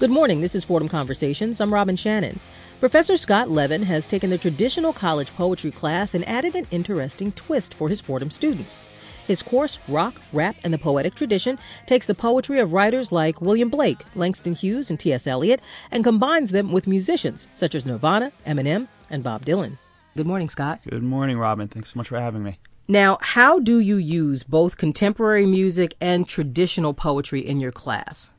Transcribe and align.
Good 0.00 0.10
morning. 0.10 0.40
This 0.40 0.54
is 0.54 0.64
Fordham 0.64 0.88
Conversations. 0.88 1.60
I'm 1.60 1.74
Robin 1.74 1.94
Shannon. 1.94 2.40
Professor 2.80 3.18
Scott 3.18 3.50
Levin 3.50 3.82
has 3.82 4.06
taken 4.06 4.30
the 4.30 4.38
traditional 4.38 4.94
college 4.94 5.30
poetry 5.34 5.70
class 5.70 6.14
and 6.14 6.26
added 6.26 6.56
an 6.56 6.66
interesting 6.70 7.32
twist 7.32 7.74
for 7.74 7.90
his 7.90 8.00
Fordham 8.00 8.30
students. 8.30 8.80
His 9.26 9.42
course, 9.42 9.78
Rock, 9.86 10.18
Rap, 10.32 10.56
and 10.64 10.72
the 10.72 10.78
Poetic 10.78 11.14
Tradition, 11.14 11.58
takes 11.84 12.06
the 12.06 12.14
poetry 12.14 12.60
of 12.60 12.72
writers 12.72 13.12
like 13.12 13.42
William 13.42 13.68
Blake, 13.68 14.02
Langston 14.14 14.54
Hughes, 14.54 14.88
and 14.88 14.98
T.S. 14.98 15.26
Eliot 15.26 15.60
and 15.90 16.02
combines 16.02 16.50
them 16.50 16.72
with 16.72 16.86
musicians 16.86 17.46
such 17.52 17.74
as 17.74 17.84
Nirvana, 17.84 18.32
Eminem, 18.46 18.88
and 19.10 19.22
Bob 19.22 19.44
Dylan. 19.44 19.76
Good 20.16 20.26
morning, 20.26 20.48
Scott. 20.48 20.80
Good 20.88 21.02
morning, 21.02 21.36
Robin. 21.36 21.68
Thanks 21.68 21.92
so 21.92 21.98
much 21.98 22.08
for 22.08 22.18
having 22.18 22.42
me. 22.42 22.58
Now, 22.88 23.18
how 23.20 23.58
do 23.58 23.78
you 23.78 23.96
use 23.96 24.44
both 24.44 24.78
contemporary 24.78 25.44
music 25.44 25.94
and 26.00 26.26
traditional 26.26 26.94
poetry 26.94 27.46
in 27.46 27.60
your 27.60 27.70
class? 27.70 28.30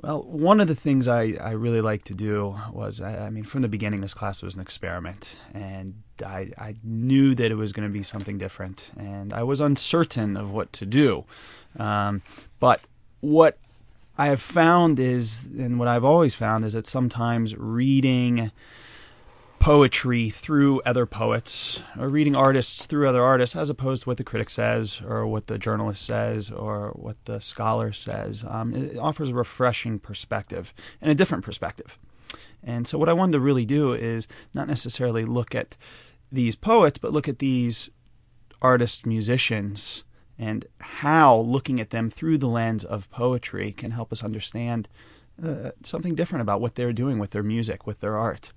Well, 0.00 0.22
one 0.22 0.60
of 0.60 0.68
the 0.68 0.74
things 0.74 1.06
I, 1.06 1.34
I 1.40 1.50
really 1.50 1.82
like 1.82 2.04
to 2.04 2.14
do 2.14 2.58
was, 2.72 3.00
I, 3.00 3.26
I 3.26 3.30
mean, 3.30 3.44
from 3.44 3.62
the 3.62 3.68
beginning, 3.68 4.00
this 4.00 4.14
class 4.14 4.42
was 4.42 4.54
an 4.54 4.60
experiment, 4.60 5.36
and 5.52 6.02
I, 6.24 6.50
I 6.56 6.76
knew 6.82 7.34
that 7.34 7.50
it 7.50 7.56
was 7.56 7.72
going 7.72 7.86
to 7.86 7.92
be 7.92 8.02
something 8.02 8.38
different, 8.38 8.90
and 8.98 9.34
I 9.34 9.42
was 9.42 9.60
uncertain 9.60 10.36
of 10.36 10.50
what 10.50 10.72
to 10.74 10.86
do. 10.86 11.24
Um, 11.78 12.22
but 12.58 12.80
what 13.20 13.58
I 14.16 14.26
have 14.26 14.40
found 14.40 14.98
is, 14.98 15.44
and 15.58 15.78
what 15.78 15.88
I've 15.88 16.04
always 16.04 16.34
found 16.34 16.64
is 16.64 16.72
that 16.72 16.86
sometimes 16.86 17.54
reading 17.56 18.50
poetry 19.62 20.28
through 20.28 20.80
other 20.80 21.06
poets 21.06 21.80
or 21.96 22.08
reading 22.08 22.34
artists 22.34 22.84
through 22.84 23.08
other 23.08 23.22
artists 23.22 23.54
as 23.54 23.70
opposed 23.70 24.02
to 24.02 24.08
what 24.08 24.16
the 24.16 24.24
critic 24.24 24.50
says 24.50 25.00
or 25.06 25.24
what 25.24 25.46
the 25.46 25.56
journalist 25.56 26.04
says 26.04 26.50
or 26.50 26.88
what 26.96 27.16
the 27.26 27.40
scholar 27.40 27.92
says. 27.92 28.44
Um, 28.48 28.74
it 28.74 28.98
offers 28.98 29.28
a 29.28 29.34
refreshing 29.34 30.00
perspective 30.00 30.74
and 31.00 31.12
a 31.12 31.14
different 31.14 31.44
perspective. 31.44 31.96
And 32.60 32.88
so, 32.88 32.98
what 32.98 33.08
I 33.08 33.12
wanted 33.12 33.34
to 33.34 33.40
really 33.40 33.64
do 33.64 33.92
is 33.92 34.26
not 34.52 34.66
necessarily 34.66 35.24
look 35.24 35.54
at 35.54 35.76
these 36.32 36.56
poets, 36.56 36.98
but 36.98 37.12
look 37.12 37.28
at 37.28 37.38
these 37.38 37.88
artists, 38.60 39.06
musicians, 39.06 40.02
and 40.36 40.66
how 40.80 41.38
looking 41.38 41.78
at 41.78 41.90
them 41.90 42.10
through 42.10 42.38
the 42.38 42.48
lens 42.48 42.84
of 42.84 43.08
poetry 43.10 43.70
can 43.70 43.92
help 43.92 44.10
us 44.10 44.24
understand 44.24 44.88
uh, 45.40 45.70
something 45.84 46.16
different 46.16 46.42
about 46.42 46.60
what 46.60 46.74
they're 46.74 46.92
doing 46.92 47.20
with 47.20 47.30
their 47.30 47.44
music, 47.44 47.86
with 47.86 48.00
their 48.00 48.18
art 48.18 48.50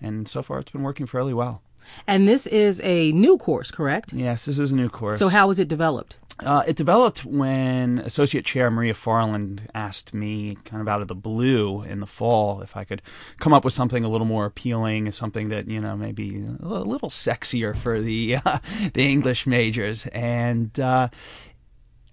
and 0.00 0.28
so 0.28 0.42
far 0.42 0.58
it's 0.58 0.70
been 0.70 0.82
working 0.82 1.06
fairly 1.06 1.34
well. 1.34 1.62
And 2.06 2.28
this 2.28 2.46
is 2.46 2.80
a 2.82 3.12
new 3.12 3.38
course, 3.38 3.70
correct? 3.70 4.12
Yes, 4.12 4.44
this 4.44 4.58
is 4.58 4.72
a 4.72 4.76
new 4.76 4.88
course. 4.88 5.18
So, 5.18 5.28
how 5.28 5.48
was 5.48 5.58
it 5.58 5.68
developed? 5.68 6.16
Uh, 6.40 6.62
it 6.68 6.76
developed 6.76 7.24
when 7.24 7.98
Associate 7.98 8.44
Chair 8.44 8.70
Maria 8.70 8.94
Farland 8.94 9.68
asked 9.74 10.14
me, 10.14 10.56
kind 10.64 10.80
of 10.80 10.86
out 10.86 11.02
of 11.02 11.08
the 11.08 11.14
blue 11.14 11.82
in 11.82 11.98
the 11.98 12.06
fall, 12.06 12.60
if 12.60 12.76
I 12.76 12.84
could 12.84 13.02
come 13.40 13.52
up 13.52 13.64
with 13.64 13.74
something 13.74 14.04
a 14.04 14.08
little 14.08 14.26
more 14.26 14.46
appealing, 14.46 15.10
something 15.10 15.48
that 15.48 15.66
you 15.68 15.80
know 15.80 15.96
maybe 15.96 16.44
a 16.62 16.66
little 16.66 17.08
sexier 17.08 17.74
for 17.74 18.00
the 18.00 18.36
uh, 18.44 18.58
the 18.92 19.02
English 19.10 19.48
majors. 19.48 20.06
And 20.08 20.78
uh, 20.78 21.08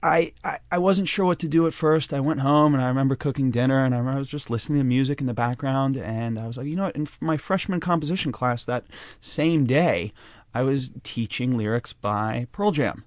I, 0.06 0.34
I, 0.44 0.60
I 0.72 0.78
wasn't 0.78 1.08
sure 1.08 1.26
what 1.26 1.40
to 1.40 1.48
do 1.48 1.66
at 1.66 1.74
first. 1.74 2.14
I 2.14 2.20
went 2.20 2.42
home 2.42 2.76
and 2.76 2.84
I 2.84 2.88
remember 2.88 3.16
cooking 3.16 3.50
dinner 3.50 3.84
and 3.84 3.96
I 3.96 3.98
I 3.98 4.20
was 4.20 4.30
just 4.30 4.52
listening 4.52 4.78
to 4.78 4.84
music 4.84 5.20
in 5.20 5.26
the 5.26 5.34
background 5.34 5.98
and 5.98 6.38
I 6.38 6.46
was 6.46 6.58
like, 6.58 6.68
you 6.68 6.76
know 6.76 6.84
what? 6.84 6.96
In 6.96 7.08
my 7.20 7.38
freshman 7.38 7.80
composition 7.80 8.32
class 8.32 8.64
that 8.66 8.86
same 9.20 9.66
day, 9.66 10.12
I 10.54 10.62
was 10.62 10.92
teaching 11.02 11.58
lyrics 11.58 11.92
by 11.92 12.46
Pearl 12.52 12.72
Jam. 12.72 13.04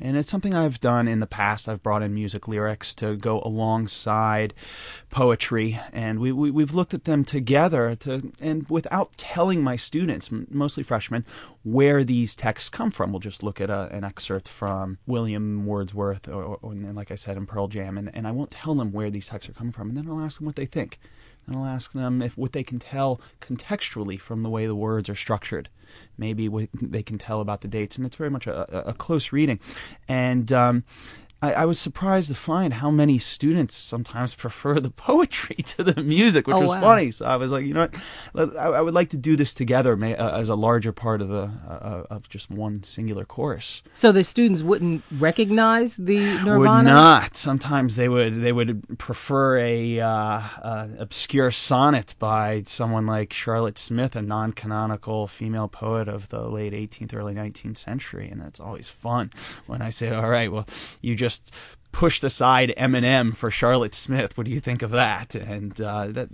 And 0.00 0.16
it's 0.16 0.28
something 0.30 0.54
I've 0.54 0.80
done 0.80 1.06
in 1.06 1.20
the 1.20 1.26
past. 1.26 1.68
I've 1.68 1.82
brought 1.82 2.02
in 2.02 2.14
music 2.14 2.48
lyrics 2.48 2.94
to 2.96 3.16
go 3.16 3.40
alongside 3.42 4.54
poetry, 5.10 5.78
and 5.92 6.18
we, 6.18 6.32
we, 6.32 6.62
have 6.62 6.74
looked 6.74 6.94
at 6.94 7.04
them 7.04 7.24
together 7.24 7.94
to, 7.96 8.32
and 8.40 8.68
without 8.68 9.16
telling 9.16 9.62
my 9.62 9.76
students, 9.76 10.30
mostly 10.50 10.82
freshmen, 10.82 11.24
where 11.62 12.02
these 12.02 12.34
texts 12.34 12.68
come 12.68 12.90
from. 12.90 13.12
We'll 13.12 13.20
just 13.20 13.42
look 13.42 13.60
at 13.60 13.70
a, 13.70 13.88
an 13.92 14.04
excerpt 14.04 14.48
from 14.48 14.98
William 15.06 15.66
Wordsworth, 15.66 16.28
or, 16.28 16.58
or, 16.62 16.74
like 16.74 17.10
I 17.10 17.16
said, 17.16 17.36
in 17.36 17.46
Pearl 17.46 17.68
Jam, 17.68 17.96
and, 17.98 18.14
and 18.14 18.26
I 18.26 18.32
won't 18.32 18.50
tell 18.50 18.74
them 18.74 18.92
where 18.92 19.10
these 19.10 19.28
texts 19.28 19.50
are 19.50 19.54
coming 19.54 19.72
from, 19.72 19.88
and 19.88 19.96
then 19.96 20.08
I'll 20.08 20.20
ask 20.20 20.38
them 20.38 20.46
what 20.46 20.56
they 20.56 20.66
think. 20.66 20.98
And 21.46 21.56
I'll 21.56 21.66
ask 21.66 21.92
them 21.92 22.22
if 22.22 22.36
what 22.36 22.52
they 22.52 22.62
can 22.62 22.78
tell 22.78 23.20
contextually 23.40 24.18
from 24.18 24.42
the 24.42 24.50
way 24.50 24.66
the 24.66 24.74
words 24.74 25.08
are 25.08 25.14
structured 25.14 25.68
maybe 26.16 26.48
what 26.48 26.68
they 26.72 27.02
can 27.02 27.18
tell 27.18 27.40
about 27.40 27.60
the 27.60 27.68
dates, 27.68 27.96
and 27.96 28.06
it's 28.06 28.16
very 28.16 28.30
much 28.30 28.46
a, 28.46 28.88
a 28.88 28.92
close 28.94 29.32
reading. 29.32 29.58
And 30.08 30.52
um, 30.52 30.84
I, 31.42 31.52
I, 31.52 31.64
was 31.64 31.78
surprised 31.78 32.28
to 32.28 32.36
find 32.36 32.74
how 32.74 32.90
many 32.90 33.18
students 33.18 33.74
sometimes 33.74 34.34
prefer 34.44 34.78
the 34.78 34.90
poetry 34.90 35.56
to 35.56 35.82
the 35.82 36.00
music, 36.02 36.46
which 36.46 36.56
oh, 36.56 36.60
was 36.60 36.70
wow. 36.70 36.80
funny. 36.80 37.10
So 37.10 37.26
I 37.26 37.36
was 37.36 37.50
like, 37.50 37.66
you 37.66 37.74
know 37.74 37.88
what, 38.32 38.56
I, 38.56 38.64
I 38.64 38.80
would 38.80 38.94
like 38.94 39.10
to 39.10 39.16
do 39.16 39.34
this 39.34 39.52
together 39.52 39.96
may, 39.96 40.14
uh, 40.14 40.38
as 40.38 40.48
a 40.48 40.54
larger 40.54 40.92
part 40.92 41.20
of 41.20 41.28
the 41.28 41.50
uh, 41.68 42.04
of 42.08 42.28
just 42.28 42.50
one 42.50 42.84
singular 42.84 43.24
course. 43.24 43.82
So 43.92 44.12
the 44.12 44.22
students 44.22 44.62
wouldn't 44.62 45.02
recognize 45.18 45.96
the 45.96 46.20
Nirvana. 46.20 46.58
Would 46.58 46.84
not. 46.84 47.36
Sometimes 47.36 47.96
they 47.96 48.08
would 48.08 48.40
they 48.40 48.52
would 48.52 48.98
prefer 48.98 49.58
a 49.58 50.00
uh, 50.00 50.08
uh 50.08 50.88
obscure 50.98 51.50
sonnet 51.50 52.14
by 52.18 52.62
someone 52.66 53.06
like 53.06 53.32
Charlotte 53.32 53.78
Smith, 53.78 54.14
a 54.14 54.22
non-canonical 54.22 55.26
female 55.26 55.68
poet 55.68 56.08
of 56.08 56.28
the 56.28 56.48
late 56.48 56.72
18th, 56.72 57.14
early 57.14 57.34
19th 57.34 57.76
century, 57.76 58.28
and 58.28 58.40
that's 58.40 58.60
always 58.60 58.88
fun 58.88 59.30
when 59.66 59.82
I 59.82 59.90
say, 59.90 60.10
all 60.10 60.28
right, 60.28 60.52
well, 60.52 60.66
you 61.00 61.16
just 61.16 61.31
just 61.32 61.54
pushed 61.92 62.24
aside 62.24 62.72
Eminem 62.78 63.36
for 63.36 63.50
Charlotte 63.50 63.94
Smith. 63.94 64.36
What 64.36 64.46
do 64.46 64.50
you 64.50 64.60
think 64.60 64.80
of 64.82 64.90
that? 64.92 65.34
And 65.34 65.78
uh, 65.80 66.06
that 66.08 66.28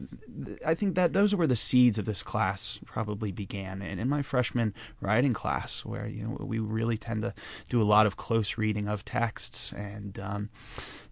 I 0.65 0.75
think 0.75 0.95
that 0.95 1.13
those 1.13 1.35
were 1.35 1.49
the 1.49 1.57
seeds 1.57 1.99
of 1.99 2.05
this 2.05 2.23
class 2.23 2.79
probably 2.87 3.33
began. 3.33 3.83
And 3.83 4.01
in 4.01 4.09
my 4.09 4.23
freshman 4.23 4.73
writing 5.01 5.33
class, 5.33 5.85
where 5.85 6.07
you 6.07 6.23
know 6.23 6.37
we 6.41 6.59
really 6.59 6.97
tend 6.97 7.23
to 7.23 7.35
do 7.69 7.81
a 7.81 7.83
lot 7.83 8.07
of 8.07 8.17
close 8.17 8.57
reading 8.57 8.89
of 8.89 9.05
texts, 9.05 9.73
and 9.73 10.19
um, 10.21 10.51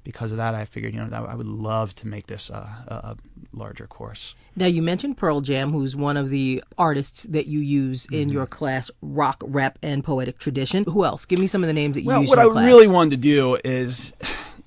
because 0.06 0.30
of 0.30 0.38
that, 0.38 0.54
I 0.54 0.64
figured 0.64 0.94
you 0.94 1.04
know 1.04 1.26
I 1.28 1.34
would 1.34 1.48
love 1.48 1.92
to 1.96 2.06
make 2.06 2.28
this 2.28 2.48
a, 2.48 2.62
a 2.86 3.16
larger 3.52 3.88
course. 3.88 4.36
Now 4.54 4.66
you 4.66 4.80
mentioned 4.80 5.18
Pearl 5.18 5.40
Jam, 5.40 5.72
who's 5.72 5.96
one 5.96 6.16
of 6.16 6.28
the 6.28 6.62
artists 6.78 7.24
that 7.24 7.46
you 7.46 7.58
use 7.58 8.06
in 8.12 8.28
mm-hmm. 8.28 8.30
your 8.30 8.46
class, 8.46 8.88
rock, 9.02 9.42
rap, 9.44 9.80
and 9.82 10.04
poetic 10.04 10.38
tradition. 10.38 10.84
Who 10.84 11.04
else? 11.04 11.24
Give 11.24 11.40
me 11.40 11.48
some 11.48 11.64
of 11.64 11.66
the 11.66 11.72
names 11.72 11.94
that 11.96 12.02
you 12.02 12.06
well, 12.06 12.20
use. 12.20 12.30
What 12.30 12.38
I 12.38 12.48
class. 12.48 12.64
really 12.64 12.86
wanted 12.86 13.10
to 13.10 13.16
do 13.16 13.58
is 13.64 14.12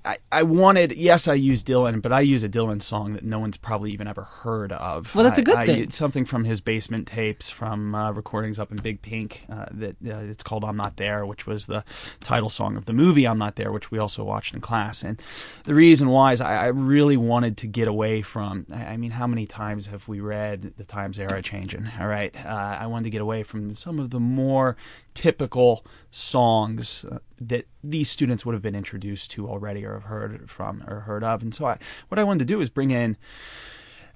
I, 0.06 0.18
I 0.32 0.44
wanted 0.44 0.94
yes 0.94 1.28
I 1.28 1.34
use 1.34 1.64
Dylan 1.64 2.02
but 2.02 2.14
I 2.14 2.22
use 2.22 2.44
a 2.44 2.50
Dylan 2.50 2.82
song 2.82 3.14
that 3.14 3.24
no 3.24 3.40
one's 3.40 3.58
probably 3.58 3.92
even 3.92 4.08
ever 4.08 4.24
heard 4.24 4.72
of. 4.72 5.14
Well, 5.14 5.26
that's 5.26 5.40
a 5.40 5.44
good 5.44 5.58
I, 5.58 5.66
thing. 5.66 5.84
I, 5.84 5.88
something 5.90 6.24
from 6.26 6.46
his 6.46 6.62
basement 6.62 7.08
tapes 7.08 7.50
from 7.50 7.94
uh, 7.94 8.12
recordings 8.12 8.60
up 8.60 8.72
in 8.72 8.78
Big 8.78 9.02
Pink 9.02 9.46
uh, 9.52 9.66
that 9.72 9.96
uh, 10.06 10.20
it's 10.20 10.44
called 10.44 10.64
"I'm 10.64 10.78
Not 10.78 10.98
There," 10.98 11.26
which 11.26 11.46
was 11.46 11.66
the 11.66 11.84
title 12.22 12.50
song 12.50 12.78
of 12.78 12.86
the 12.86 12.94
movie 12.94 13.28
"I'm 13.28 13.38
Not 13.38 13.56
There," 13.58 13.72
which 13.72 13.92
we 13.92 14.00
also 14.00 14.24
watched 14.24 14.54
in 14.54 14.62
class. 14.62 15.04
And 15.04 15.22
the 15.66 15.76
reason 15.76 16.10
why 16.10 16.34
is 16.34 16.42
I, 16.42 16.56
I 16.56 16.68
really 16.68 17.18
wanted 17.18 17.58
to 17.58 17.68
get 17.68 17.88
away 17.88 18.22
from. 18.22 18.66
I, 18.74 18.96
mean, 18.96 19.12
how 19.12 19.28
many 19.28 19.46
times 19.46 19.88
have 19.88 20.08
we 20.08 20.22
read 20.22 20.74
"The 20.78 20.86
Times 20.86 21.20
Era 21.20 21.42
Changing"? 21.42 21.90
All 22.00 22.08
right, 22.08 22.34
uh, 22.46 22.78
I 22.80 22.88
wanted 22.88 23.06
to 23.06 23.10
get 23.10 23.22
away 23.22 23.44
from 23.44 23.74
some 23.76 24.00
of 24.00 24.12
the 24.12 24.20
more 24.20 24.78
typical 25.19 25.85
songs 26.12 27.03
uh, 27.03 27.19
that 27.41 27.68
these 27.84 28.09
students 28.09 28.46
would 28.46 28.53
have 28.53 28.62
been 28.62 28.74
introduced 28.74 29.30
to 29.31 29.50
already 29.50 29.85
or 29.85 29.96
have 29.96 30.03
heard 30.03 30.50
from 30.50 30.81
or 30.88 31.02
heard 31.02 31.25
of. 31.25 31.41
And 31.41 31.53
so 31.53 31.66
I, 31.66 31.78
what 32.07 32.18
I 32.18 32.24
wanted 32.24 32.40
to 32.40 32.46
do 32.46 32.62
is 32.62 32.69
bring 32.69 32.91
in 32.91 33.18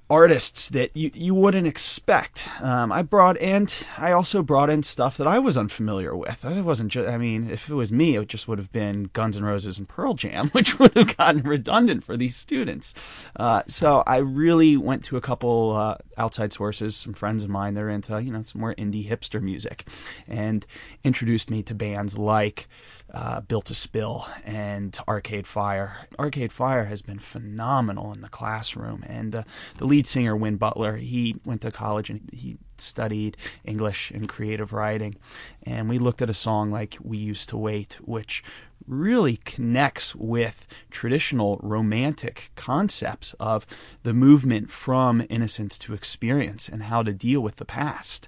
artists 0.10 0.70
that 0.70 0.96
you, 0.96 1.12
you 1.14 1.34
wouldn't 1.34 1.66
expect. 1.66 2.48
Um, 2.62 2.92
I 2.92 3.02
brought 3.02 3.38
in, 3.38 3.68
I 3.98 4.12
also 4.12 4.42
brought 4.42 4.70
in 4.70 4.84
stuff 4.84 5.18
that 5.18 5.28
I 5.28 5.40
was 5.40 5.58
unfamiliar 5.58 6.16
with. 6.16 6.44
It 6.44 6.62
wasn't 6.62 6.92
just, 6.92 7.10
I 7.10 7.18
mean, 7.18 7.50
if 7.50 7.70
it 7.70 7.74
was 7.74 7.92
me, 7.92 8.18
it 8.18 8.28
just 8.28 8.48
would 8.48 8.58
have 8.58 8.72
been 8.72 9.10
Guns 9.14 9.38
N' 9.38 9.44
Roses 9.44 9.80
and 9.80 9.88
Pearl 9.88 10.14
Jam, 10.14 10.50
which 10.52 10.78
would 10.80 10.96
have 10.96 11.18
gotten 11.18 11.44
redundant 11.44 12.04
for 12.04 12.18
these 12.18 12.36
students. 12.36 12.94
Uh, 13.36 13.64
so 13.68 14.04
I 14.06 14.18
really 14.18 14.78
went 14.78 15.04
to 15.06 15.18
a 15.18 15.22
couple 15.22 15.72
uh, 15.76 15.98
outside 16.18 16.54
sources, 16.54 16.96
some 16.96 17.14
friends 17.14 17.44
of 17.44 17.50
mine, 17.50 17.74
they're 17.74 17.90
into, 17.90 18.22
you 18.22 18.32
know, 18.32 18.42
some 18.44 18.62
more 18.62 18.76
indie 18.76 19.10
hipster 19.10 19.42
music, 19.42 19.88
and 20.28 20.66
introduced 21.04 21.50
me 21.50 21.64
to 21.64 21.74
bands 21.74 22.18
like 22.18 22.68
uh, 23.14 23.42
Built 23.42 23.66
to 23.66 23.74
Spill 23.74 24.28
and 24.44 24.98
Arcade 25.08 25.46
Fire. 25.48 26.08
Arcade 26.18 26.52
Fire 26.52 26.86
has 26.86 27.02
been 27.02 27.20
phenomenal 27.20 28.12
in 28.12 28.22
the 28.22 28.30
classroom, 28.30 29.04
and 29.08 29.46
the 29.78 29.86
lead 29.86 30.08
singer 30.08 30.36
Win 30.36 30.58
Butler, 30.58 30.98
he 30.98 31.36
went 31.46 31.62
to 31.62 31.72
college 31.72 32.10
and 32.10 32.30
he 32.34 32.58
studied 32.78 33.38
English 33.64 34.12
and 34.12 34.28
creative 34.28 34.74
writing, 34.74 35.16
and 35.64 35.88
we 35.88 36.00
looked 36.00 36.22
at 36.22 36.30
a 36.30 36.34
song 36.34 36.72
like 36.72 36.98
"We 37.02 37.18
Used 37.18 37.50
to 37.50 37.58
Wait," 37.58 38.00
which 38.02 38.44
really 38.88 39.38
connects 39.38 40.14
with 40.16 40.68
traditional 40.92 41.58
romantic 41.62 42.52
concepts 42.56 43.34
of 43.40 43.66
the 44.04 44.14
movement 44.14 44.70
from 44.70 45.26
innocence 45.30 45.78
to 45.78 45.94
experience 45.94 46.68
and 46.68 46.84
how 46.84 47.02
to 47.04 47.14
deal 47.14 47.42
with 47.42 47.58
the 47.58 47.66
past. 47.66 48.28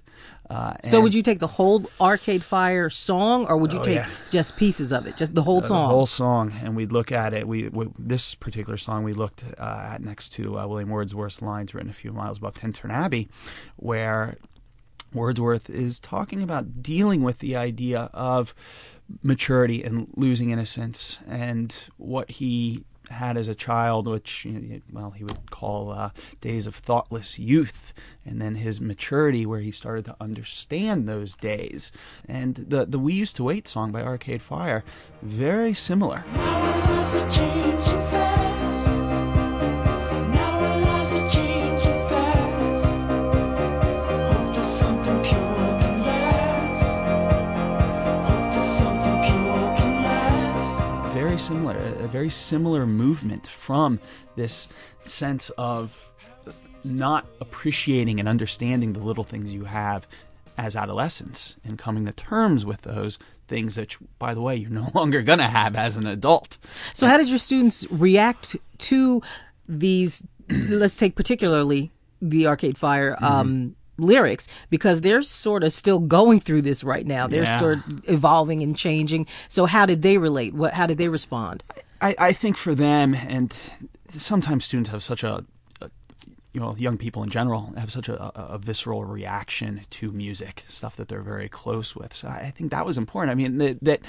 Uh, 0.50 0.76
so 0.84 1.02
would 1.02 1.14
you 1.14 1.24
take 1.24 1.40
the 1.40 1.48
whole 1.48 1.90
Arcade 2.00 2.44
Fire 2.44 2.90
song, 2.90 3.46
or 3.48 3.58
would 3.58 3.74
you 3.74 3.80
oh, 3.80 3.84
take 3.84 3.96
yeah. 3.96 4.10
just 4.30 4.56
pieces 4.56 4.92
of 4.92 5.08
it, 5.08 5.18
just 5.18 5.34
the 5.34 5.42
whole 5.42 5.60
uh, 5.60 5.64
song? 5.64 5.88
The 5.88 5.94
whole 5.94 6.06
song, 6.06 6.54
and 6.62 6.76
we'd 6.76 6.92
look 6.92 7.12
at 7.12 7.34
it. 7.34 7.48
We, 7.48 7.70
we 7.70 7.88
this 7.98 8.36
particular 8.36 8.78
song 8.78 9.04
we 9.04 9.14
looked 9.14 9.44
uh, 9.58 9.90
at 9.92 10.02
next 10.02 10.30
to 10.34 10.60
uh, 10.60 10.68
William 10.68 10.90
Wordsworth's 10.90 11.42
lines 11.42 11.74
written 11.74 11.90
a 11.90 11.94
few 11.94 12.12
miles 12.14 12.38
above 12.38 12.54
Tintern 12.54 12.92
Abbey, 12.92 13.28
where 13.78 14.38
Wordsworth 15.14 15.70
is 15.70 16.00
talking 16.00 16.44
about 16.44 16.84
dealing 16.84 17.24
with 17.24 17.40
the 17.40 17.56
idea 17.56 18.10
of 18.14 18.54
maturity 19.24 19.84
and 19.84 20.08
losing 20.16 20.52
innocence 20.52 21.20
and 21.28 21.76
what 21.98 22.30
he 22.32 22.84
had 23.10 23.38
as 23.38 23.48
a 23.48 23.56
child, 23.56 24.08
which 24.08 24.48
well 24.92 25.12
he 25.12 25.24
would 25.24 25.52
call 25.52 25.92
uh, 25.92 26.12
days 26.42 26.68
of 26.68 26.76
thoughtless 26.76 27.40
youth, 27.40 27.94
and 28.26 28.42
then 28.42 28.56
his 28.56 28.82
maturity, 28.82 29.46
where 29.46 29.62
he 29.62 29.72
started 29.72 30.06
to 30.06 30.16
understand 30.20 31.08
those 31.08 31.36
days. 31.36 31.92
And 32.28 32.56
the 32.56 32.86
the 32.86 33.00
"We 33.00 33.14
Used 33.14 33.36
to 33.38 33.44
Wait" 33.44 33.68
song 33.68 33.92
by 33.92 34.02
Arcade 34.02 34.42
Fire, 34.42 34.84
very 35.22 35.74
similar. 35.74 36.24
similar, 51.46 51.85
a 52.06 52.08
very 52.08 52.30
similar 52.30 52.86
movement 52.86 53.48
from 53.48 54.00
this 54.36 54.70
sense 55.06 55.50
of 55.52 56.12
not 56.84 57.26
appreciating 57.42 58.20
and 58.20 58.30
understanding 58.30 58.94
the 58.94 59.00
little 59.00 59.24
things 59.24 59.52
you 59.52 59.66
have 59.66 60.08
as 60.58 60.76
adolescents 60.76 61.58
and 61.66 61.78
coming 61.78 62.06
to 62.06 62.14
terms 62.14 62.66
with 62.66 62.84
those 62.84 63.18
things 63.48 63.76
that, 63.76 63.96
by 64.20 64.34
the 64.34 64.42
way, 64.42 64.56
you're 64.56 64.70
no 64.70 64.90
longer 64.96 65.22
going 65.22 65.40
to 65.40 65.46
have 65.46 65.76
as 65.76 65.96
an 65.96 66.06
adult. 66.06 66.58
So, 66.94 67.08
how 67.08 67.18
did 67.18 67.28
your 67.28 67.40
students 67.40 67.86
react 67.92 68.56
to 68.78 69.22
these? 69.68 70.24
let's 70.50 70.96
take 70.96 71.16
particularly 71.16 71.92
the 72.22 72.48
Arcade 72.48 72.78
Fire. 72.78 73.16
Mm-hmm. 73.16 73.26
Um, 73.26 73.76
lyrics 73.98 74.48
because 74.70 75.02
they're 75.02 75.22
sort 75.22 75.64
of 75.64 75.72
still 75.72 76.00
going 76.00 76.40
through 76.40 76.62
this 76.62 76.84
right 76.84 77.06
now. 77.08 77.28
They're 77.28 77.44
yeah. 77.44 77.60
sort 77.60 77.78
of 77.78 78.10
evolving 78.10 78.62
and 78.62 78.76
changing. 78.76 79.28
So 79.50 79.66
how 79.66 79.86
did 79.86 80.02
they 80.02 80.18
relate? 80.18 80.54
What 80.54 80.74
how 80.74 80.86
did 80.86 80.98
they 80.98 81.08
respond? 81.08 81.64
I, 82.06 82.16
I 82.20 82.34
think 82.34 82.56
for 82.56 82.76
them 82.76 83.16
and 83.16 83.54
sometimes 84.10 84.66
students 84.66 84.92
have 84.92 85.02
such 85.02 85.24
a 85.24 85.44
you 86.54 86.62
know, 86.62 86.74
young 86.78 86.98
people 86.98 87.22
in 87.22 87.30
general 87.30 87.74
have 87.76 87.92
such 87.92 88.08
a, 88.08 88.16
a, 88.40 88.58
visceral 88.58 89.04
reaction 89.04 89.82
to 89.90 90.10
music, 90.14 90.64
stuff 90.70 90.96
that 90.96 91.10
they're 91.10 91.22
very 91.22 91.50
close 91.50 91.98
with. 91.98 92.14
So 92.14 92.30
I 92.30 92.54
think 92.56 92.72
that 92.72 92.86
was 92.86 92.98
important. 92.98 93.32
I 93.32 93.36
mean, 93.36 93.58
that, 93.58 93.84
that 93.84 94.02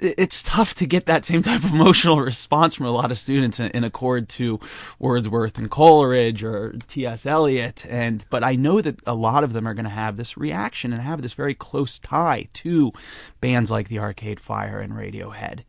it's 0.00 0.42
tough 0.42 0.74
to 0.74 0.86
get 0.86 1.06
that 1.06 1.24
same 1.24 1.40
type 1.44 1.62
of 1.62 1.72
emotional 1.72 2.20
response 2.20 2.74
from 2.74 2.86
a 2.86 2.90
lot 2.90 3.12
of 3.12 3.18
students 3.18 3.60
in, 3.60 3.70
in 3.70 3.84
accord 3.84 4.28
to 4.30 4.58
Wordsworth 4.98 5.56
and 5.56 5.70
Coleridge 5.70 6.42
or 6.42 6.74
T.S. 6.88 7.26
Eliot. 7.26 7.86
And 7.88 8.26
but 8.28 8.42
I 8.42 8.56
know 8.56 8.80
that 8.80 9.00
a 9.06 9.14
lot 9.14 9.44
of 9.44 9.52
them 9.52 9.68
are 9.68 9.74
going 9.74 9.84
to 9.84 9.90
have 9.90 10.16
this 10.16 10.36
reaction 10.36 10.92
and 10.92 11.00
have 11.00 11.22
this 11.22 11.34
very 11.34 11.54
close 11.54 12.00
tie 12.00 12.48
to 12.54 12.92
bands 13.40 13.70
like 13.70 13.86
the 13.86 14.00
Arcade 14.00 14.40
Fire 14.40 14.80
and 14.80 14.94
Radiohead. 14.94 15.60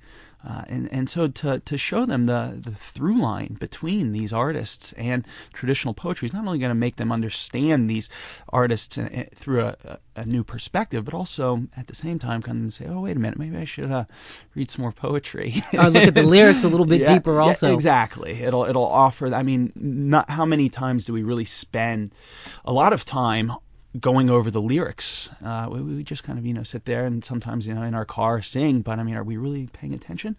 Uh, 0.48 0.64
and, 0.68 0.92
and 0.92 1.10
so 1.10 1.28
to, 1.28 1.60
to 1.60 1.78
show 1.78 2.06
them 2.06 2.24
the, 2.24 2.58
the 2.62 2.72
through 2.72 3.18
line 3.18 3.58
between 3.60 4.14
these 4.14 4.32
artists 4.32 4.94
and 4.94 5.28
traditional 5.52 5.94
poetry 5.94 6.28
is 6.28 6.34
not 6.34 6.46
only 6.46 6.58
going 6.58 6.70
to 6.70 6.76
make 6.76 6.96
them 6.96 7.12
understand 7.12 7.90
these 7.90 8.10
artists 8.48 8.98
in, 8.98 9.08
in, 9.08 9.28
through 9.36 9.62
a, 9.62 10.00
a, 10.16 10.26
new 10.26 10.44
perspective, 10.44 11.04
but 11.04 11.14
also 11.14 11.68
at 11.76 11.88
the 11.88 11.96
same 11.96 12.20
time 12.20 12.42
come 12.42 12.58
and 12.58 12.74
say, 12.74 12.86
oh, 12.88 13.02
wait 13.02 13.18
a 13.18 13.20
minute, 13.20 13.38
maybe 13.38 13.58
I 13.58 13.66
should 13.66 13.92
uh, 13.92 14.06
read 14.56 14.72
some 14.72 14.84
more 14.84 14.94
poetry. 14.94 15.62
or 15.74 15.90
look 15.90 16.04
at 16.04 16.16
the 16.16 16.24
lyrics 16.36 16.64
a 16.64 16.70
little 16.70 16.86
bit 16.86 17.02
yeah, 17.02 17.16
deeper 17.16 17.42
also. 17.42 17.68
Yeah, 17.68 17.74
exactly. 17.74 18.42
It'll, 18.42 18.64
it'll 18.64 18.88
offer, 18.88 19.34
I 19.34 19.44
mean, 19.44 19.74
not 19.76 20.30
how 20.30 20.46
many 20.46 20.70
times 20.70 21.04
do 21.04 21.12
we 21.12 21.22
really 21.22 21.46
spend 21.46 22.14
a 22.64 22.72
lot 22.72 22.94
of 22.94 23.04
time 23.04 23.52
going 24.00 24.30
over 24.30 24.52
the 24.52 24.62
lyrics. 24.62 25.30
Uh, 25.44 25.68
we, 25.72 25.82
we, 25.82 26.04
just 26.04 26.24
kind 26.24 26.38
of 26.38 26.46
you 26.46 26.54
know 26.54 26.64
sit 26.64 26.86
there 26.86 27.06
and 27.06 27.24
sometimes 27.24 27.68
you 27.68 27.74
know 27.74 27.82
in 27.82 27.96
our 27.96 28.06
car 28.06 28.42
sing, 28.42 28.82
but 28.82 29.00
I 29.00 29.04
mean, 29.04 29.16
are 29.16 29.24
we 29.24 29.38
really 29.38 29.68
paying 29.68 29.94
attention? 29.94 30.36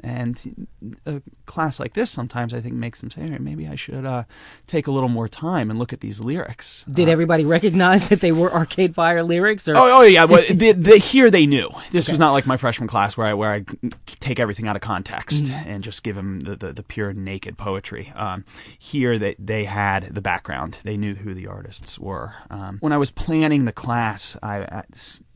And 0.00 0.66
a 1.06 1.22
class 1.46 1.78
like 1.78 1.94
this 1.94 2.10
sometimes 2.10 2.52
I 2.52 2.60
think 2.60 2.74
makes 2.74 3.00
them 3.00 3.10
say, 3.10 3.22
hey, 3.22 3.38
maybe 3.38 3.68
I 3.68 3.76
should 3.76 4.04
uh, 4.04 4.24
take 4.66 4.86
a 4.86 4.90
little 4.90 5.08
more 5.08 5.28
time 5.28 5.70
and 5.70 5.78
look 5.78 5.92
at 5.92 6.00
these 6.00 6.20
lyrics. 6.20 6.84
Did 6.90 7.08
uh, 7.08 7.12
everybody 7.12 7.44
recognize 7.44 8.08
that 8.10 8.20
they 8.20 8.32
were 8.32 8.52
Arcade 8.52 8.94
Fire 8.94 9.22
lyrics? 9.22 9.68
Or? 9.68 9.76
Oh, 9.76 9.98
oh 9.98 10.02
yeah. 10.02 10.24
Well, 10.24 10.42
the, 10.50 10.72
the, 10.72 10.96
here 10.98 11.30
they 11.30 11.46
knew. 11.46 11.70
This 11.92 12.06
okay. 12.06 12.12
was 12.12 12.18
not 12.18 12.32
like 12.32 12.46
my 12.46 12.56
freshman 12.56 12.88
class 12.88 13.16
where 13.16 13.28
I 13.28 13.34
where 13.34 13.52
I 13.52 13.64
take 14.06 14.40
everything 14.40 14.66
out 14.66 14.76
of 14.76 14.82
context 14.82 15.44
mm-hmm. 15.44 15.68
and 15.68 15.84
just 15.84 16.02
give 16.02 16.16
them 16.16 16.40
the, 16.40 16.56
the, 16.56 16.72
the 16.72 16.82
pure 16.82 17.12
naked 17.12 17.56
poetry. 17.56 18.12
Um, 18.16 18.44
here 18.78 19.18
they 19.18 19.36
they 19.38 19.64
had 19.64 20.14
the 20.14 20.20
background. 20.20 20.78
They 20.82 20.96
knew 20.96 21.14
who 21.14 21.34
the 21.34 21.46
artists 21.46 21.98
were. 21.98 22.34
Um, 22.50 22.78
when 22.80 22.92
I 22.92 22.98
was 22.98 23.10
planning 23.10 23.64
the 23.64 23.72
class, 23.72 24.36
I, 24.42 24.62
I 24.62 24.82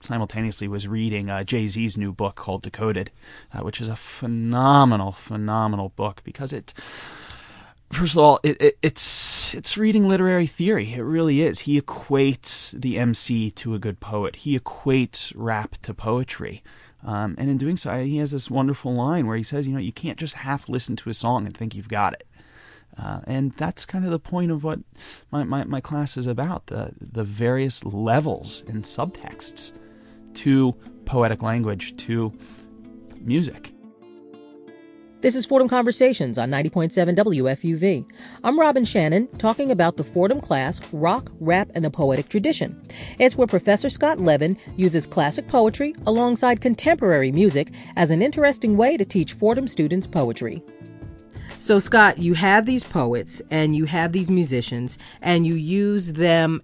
simultaneously 0.06 0.68
was 0.68 0.88
reading 0.88 1.28
uh, 1.28 1.44
Jay 1.44 1.66
Z's 1.66 1.98
new 1.98 2.12
book 2.12 2.36
called 2.36 2.62
Decoded, 2.62 3.10
uh, 3.52 3.60
which 3.60 3.80
is 3.80 3.88
a 3.88 3.96
phenomenal, 3.96 5.12
phenomenal 5.12 5.90
book 5.90 6.22
because 6.24 6.52
it. 6.52 6.72
First 7.92 8.14
of 8.14 8.18
all, 8.18 8.40
it, 8.42 8.60
it, 8.60 8.78
it's 8.82 9.54
it's 9.54 9.76
reading 9.76 10.08
literary 10.08 10.46
theory. 10.46 10.94
It 10.94 11.02
really 11.02 11.42
is. 11.42 11.60
He 11.60 11.80
equates 11.80 12.72
the 12.72 12.98
MC 12.98 13.50
to 13.52 13.74
a 13.74 13.78
good 13.78 14.00
poet. 14.00 14.36
He 14.36 14.58
equates 14.58 15.32
rap 15.36 15.76
to 15.82 15.94
poetry. 15.94 16.64
Um, 17.04 17.36
and 17.38 17.48
in 17.48 17.58
doing 17.58 17.76
so, 17.76 18.02
he 18.02 18.16
has 18.18 18.32
this 18.32 18.50
wonderful 18.50 18.92
line 18.92 19.28
where 19.28 19.36
he 19.36 19.44
says, 19.44 19.68
you 19.68 19.72
know, 19.72 19.78
you 19.78 19.92
can't 19.92 20.18
just 20.18 20.34
half 20.34 20.68
listen 20.68 20.96
to 20.96 21.10
a 21.10 21.14
song 21.14 21.46
and 21.46 21.56
think 21.56 21.74
you've 21.76 21.88
got 21.88 22.14
it. 22.14 22.26
Uh, 22.98 23.20
and 23.24 23.52
that's 23.52 23.84
kind 23.84 24.04
of 24.04 24.10
the 24.10 24.18
point 24.18 24.50
of 24.50 24.64
what 24.64 24.80
my, 25.30 25.44
my, 25.44 25.62
my 25.64 25.80
class 25.80 26.16
is 26.16 26.26
about 26.26 26.66
the, 26.66 26.92
the 27.00 27.22
various 27.22 27.84
levels 27.84 28.64
and 28.66 28.82
subtexts 28.84 29.72
to 30.36 30.74
poetic 31.04 31.42
language, 31.42 31.96
to 31.96 32.32
music. 33.20 33.72
This 35.22 35.34
is 35.34 35.46
Fordham 35.46 35.68
Conversations 35.68 36.38
on 36.38 36.50
90.7 36.50 37.16
WFUV. 37.16 38.06
I'm 38.44 38.60
Robin 38.60 38.84
Shannon, 38.84 39.26
talking 39.38 39.70
about 39.70 39.96
the 39.96 40.04
Fordham 40.04 40.40
class 40.40 40.80
Rock, 40.92 41.32
Rap, 41.40 41.70
and 41.74 41.84
the 41.84 41.90
Poetic 41.90 42.28
Tradition. 42.28 42.80
It's 43.18 43.34
where 43.34 43.46
Professor 43.46 43.88
Scott 43.90 44.20
Levin 44.20 44.56
uses 44.76 45.06
classic 45.06 45.48
poetry 45.48 45.94
alongside 46.06 46.60
contemporary 46.60 47.32
music 47.32 47.72
as 47.96 48.10
an 48.10 48.20
interesting 48.20 48.76
way 48.76 48.96
to 48.96 49.04
teach 49.04 49.32
Fordham 49.32 49.66
students 49.66 50.06
poetry. 50.06 50.62
So, 51.58 51.78
Scott, 51.78 52.18
you 52.18 52.34
have 52.34 52.66
these 52.66 52.84
poets 52.84 53.40
and 53.50 53.74
you 53.74 53.86
have 53.86 54.12
these 54.12 54.30
musicians, 54.30 54.98
and 55.22 55.46
you 55.46 55.54
use 55.54 56.12
them 56.12 56.62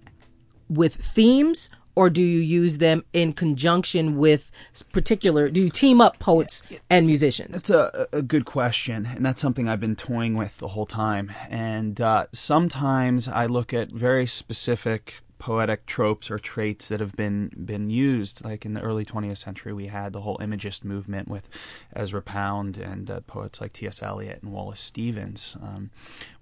with 0.69 0.95
themes 0.95 1.69
or 1.95 2.09
do 2.09 2.21
you 2.21 2.39
use 2.39 2.77
them 2.77 3.03
in 3.13 3.33
conjunction 3.33 4.17
with 4.17 4.51
particular 4.91 5.49
do 5.49 5.61
you 5.61 5.69
team 5.69 6.01
up 6.01 6.19
poets 6.19 6.63
and 6.89 7.05
musicians? 7.05 7.53
That's 7.53 7.69
a, 7.69 8.07
a 8.11 8.21
good 8.21 8.45
question 8.45 9.05
and 9.05 9.25
that's 9.25 9.41
something 9.41 9.67
i've 9.67 9.79
been 9.79 9.95
toying 9.95 10.35
with 10.35 10.57
the 10.57 10.69
whole 10.69 10.85
time. 10.85 11.31
And 11.49 11.99
uh, 11.99 12.27
sometimes 12.31 13.27
i 13.27 13.45
look 13.45 13.73
at 13.73 13.91
very 13.91 14.27
specific 14.27 15.21
poetic 15.43 15.85
tropes 15.85 16.31
or 16.31 16.39
traits 16.39 16.87
that 16.87 17.01
have 17.01 17.17
been 17.17 17.51
been 17.65 17.89
used. 17.89 18.45
Like 18.45 18.63
in 18.63 18.75
the 18.75 18.79
early 18.79 19.03
20th 19.03 19.39
century, 19.39 19.73
we 19.73 19.87
had 19.87 20.13
the 20.13 20.21
whole 20.21 20.37
Imagist 20.41 20.85
movement 20.85 21.27
with 21.27 21.49
Ezra 21.93 22.21
Pound 22.21 22.77
and 22.77 23.11
uh, 23.11 23.19
poets 23.27 23.59
like 23.59 23.73
T.S. 23.73 24.01
Eliot 24.01 24.41
and 24.41 24.53
Wallace 24.53 24.79
Stevens, 24.79 25.57
um, 25.61 25.89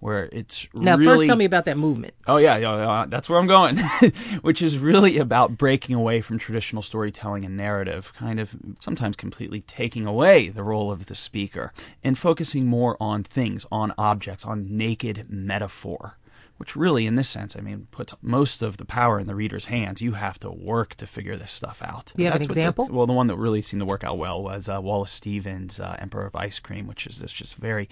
where 0.01 0.29
it's 0.31 0.67
now 0.75 0.97
really... 0.97 1.17
first 1.17 1.25
tell 1.25 1.35
me 1.35 1.45
about 1.45 1.65
that 1.65 1.79
movement. 1.79 2.13
Oh 2.27 2.37
yeah, 2.37 2.57
yeah, 2.57 2.77
yeah 2.77 3.05
that's 3.07 3.27
where 3.27 3.39
I'm 3.39 3.47
going, 3.47 3.79
which 4.43 4.61
is 4.61 4.77
really 4.77 5.17
about 5.17 5.57
breaking 5.57 5.95
away 5.95 6.21
from 6.21 6.37
traditional 6.37 6.83
storytelling 6.83 7.43
and 7.43 7.57
narrative, 7.57 8.13
kind 8.15 8.39
of 8.39 8.55
sometimes 8.79 9.15
completely 9.15 9.61
taking 9.61 10.05
away 10.05 10.49
the 10.49 10.61
role 10.61 10.91
of 10.91 11.07
the 11.07 11.15
speaker 11.15 11.73
and 12.03 12.19
focusing 12.19 12.67
more 12.67 12.97
on 12.99 13.23
things, 13.23 13.65
on 13.71 13.95
objects, 13.97 14.45
on 14.45 14.77
naked 14.77 15.25
metaphor 15.27 16.17
which 16.61 16.75
really, 16.75 17.07
in 17.07 17.15
this 17.15 17.27
sense, 17.27 17.55
I 17.55 17.61
mean, 17.61 17.87
puts 17.89 18.13
most 18.21 18.61
of 18.61 18.77
the 18.77 18.85
power 18.85 19.19
in 19.19 19.25
the 19.25 19.33
reader's 19.33 19.65
hands. 19.65 19.99
You 19.99 20.11
have 20.11 20.39
to 20.41 20.51
work 20.51 20.93
to 20.97 21.07
figure 21.07 21.35
this 21.35 21.51
stuff 21.51 21.81
out. 21.81 22.13
Do 22.15 22.21
you 22.21 22.29
have 22.29 22.39
an 22.39 22.43
example? 22.43 22.85
The, 22.85 22.93
well, 22.93 23.07
the 23.07 23.13
one 23.13 23.25
that 23.25 23.35
really 23.35 23.63
seemed 23.63 23.79
to 23.79 23.85
work 23.87 24.03
out 24.03 24.19
well 24.19 24.43
was 24.43 24.69
uh, 24.69 24.79
Wallace 24.79 25.09
Stevens' 25.09 25.79
uh, 25.79 25.95
Emperor 25.97 26.27
of 26.27 26.35
Ice 26.35 26.59
Cream, 26.59 26.85
which 26.85 27.07
is 27.07 27.17
this 27.17 27.31
just 27.31 27.55
very 27.55 27.89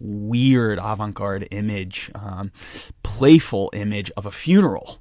weird 0.00 0.78
avant 0.78 1.16
garde 1.16 1.48
image, 1.50 2.12
um, 2.14 2.52
playful 3.02 3.70
image 3.72 4.12
of 4.16 4.24
a 4.24 4.30
funeral. 4.30 5.00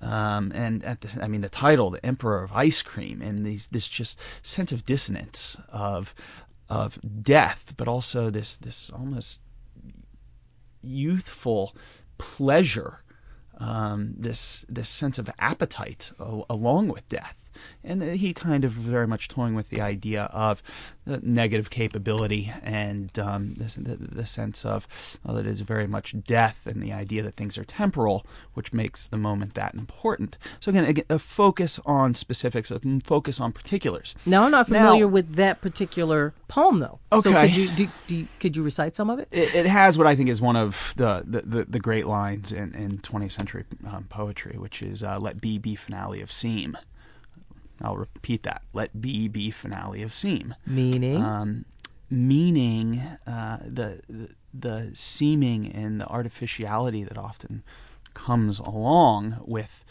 Um, 0.00 0.50
and 0.54 0.82
at 0.86 1.02
the, 1.02 1.22
I 1.22 1.28
mean, 1.28 1.42
the 1.42 1.50
title, 1.50 1.90
"The 1.90 2.04
Emperor 2.06 2.42
of 2.42 2.50
Ice 2.52 2.80
Cream," 2.80 3.20
and 3.20 3.44
these, 3.44 3.66
this 3.66 3.86
just 3.86 4.18
sense 4.42 4.72
of 4.72 4.86
dissonance 4.86 5.58
of 5.68 6.14
of 6.70 6.98
death, 7.22 7.74
but 7.76 7.88
also 7.88 8.30
this 8.30 8.56
this 8.56 8.88
almost 8.88 9.40
youthful 10.82 11.76
pleasure, 12.18 13.02
um, 13.58 14.14
this 14.16 14.64
this 14.68 14.88
sense 14.88 15.18
of 15.18 15.30
appetite 15.38 16.12
al- 16.20 16.46
along 16.50 16.88
with 16.88 17.08
death 17.08 17.36
and 17.82 18.02
he 18.02 18.32
kind 18.32 18.64
of 18.64 18.72
very 18.72 19.06
much 19.06 19.28
toying 19.28 19.54
with 19.54 19.70
the 19.70 19.80
idea 19.80 20.24
of 20.24 20.62
the 21.04 21.20
negative 21.22 21.70
capability 21.70 22.52
and 22.62 23.18
um, 23.18 23.54
the, 23.54 23.96
the, 23.96 24.26
sense 24.26 24.64
of 24.64 24.86
well, 25.24 25.36
it 25.36 25.46
is 25.46 25.60
very 25.60 25.86
much 25.86 26.14
death 26.24 26.66
and 26.66 26.82
the 26.82 26.92
idea 26.92 27.22
that 27.22 27.36
things 27.36 27.58
are 27.58 27.64
temporal, 27.64 28.24
which 28.54 28.72
makes 28.72 29.06
the 29.06 29.18
moment 29.18 29.54
that 29.54 29.74
important. 29.74 30.38
So 30.60 30.70
again, 30.70 30.84
again 30.84 31.04
a 31.10 31.18
focus 31.18 31.78
on 31.84 32.14
specifics, 32.14 32.70
a 32.70 32.80
focus 33.04 33.38
on 33.38 33.52
particulars. 33.52 34.14
Now 34.24 34.44
I'm 34.44 34.50
not 34.50 34.68
familiar 34.68 35.04
now, 35.04 35.12
with 35.12 35.34
that 35.34 35.60
particular 35.60 36.32
poem, 36.48 36.78
though. 36.78 37.00
Okay. 37.12 37.30
So 37.30 37.40
could 37.40 37.56
you 37.56 37.70
do, 37.70 37.88
do, 38.06 38.26
could 38.40 38.56
you 38.56 38.62
recite 38.62 38.96
some 38.96 39.10
of 39.10 39.18
it? 39.18 39.28
it? 39.30 39.54
it? 39.54 39.66
has 39.66 39.98
what 39.98 40.06
I 40.06 40.16
think 40.16 40.28
is 40.28 40.40
one 40.40 40.56
of 40.56 40.94
the 40.96 41.22
the, 41.26 41.40
the, 41.42 41.64
the 41.64 41.80
great 41.80 42.06
lines 42.06 42.52
in, 42.52 42.74
in 42.74 42.98
20th 42.98 43.32
century 43.32 43.64
um, 43.86 44.04
poetry, 44.08 44.56
which 44.58 44.82
is 44.82 45.02
uh, 45.02 45.18
"Let 45.20 45.40
be 45.40 45.58
be 45.58 45.74
finale 45.74 46.20
of 46.20 46.32
seem." 46.32 46.78
I'll 47.84 47.96
repeat 47.96 48.42
that. 48.44 48.62
Let 48.72 49.00
be 49.00 49.28
be 49.28 49.50
finale 49.50 50.02
of 50.02 50.12
seem. 50.12 50.54
Meaning? 50.66 51.22
Um, 51.22 51.64
meaning 52.10 53.00
uh, 53.26 53.58
the, 53.64 54.00
the, 54.08 54.30
the 54.52 54.90
seeming 54.94 55.70
and 55.70 56.00
the 56.00 56.06
artificiality 56.06 57.04
that 57.04 57.18
often 57.18 57.62
comes 58.14 58.58
along 58.58 59.40
with 59.44 59.84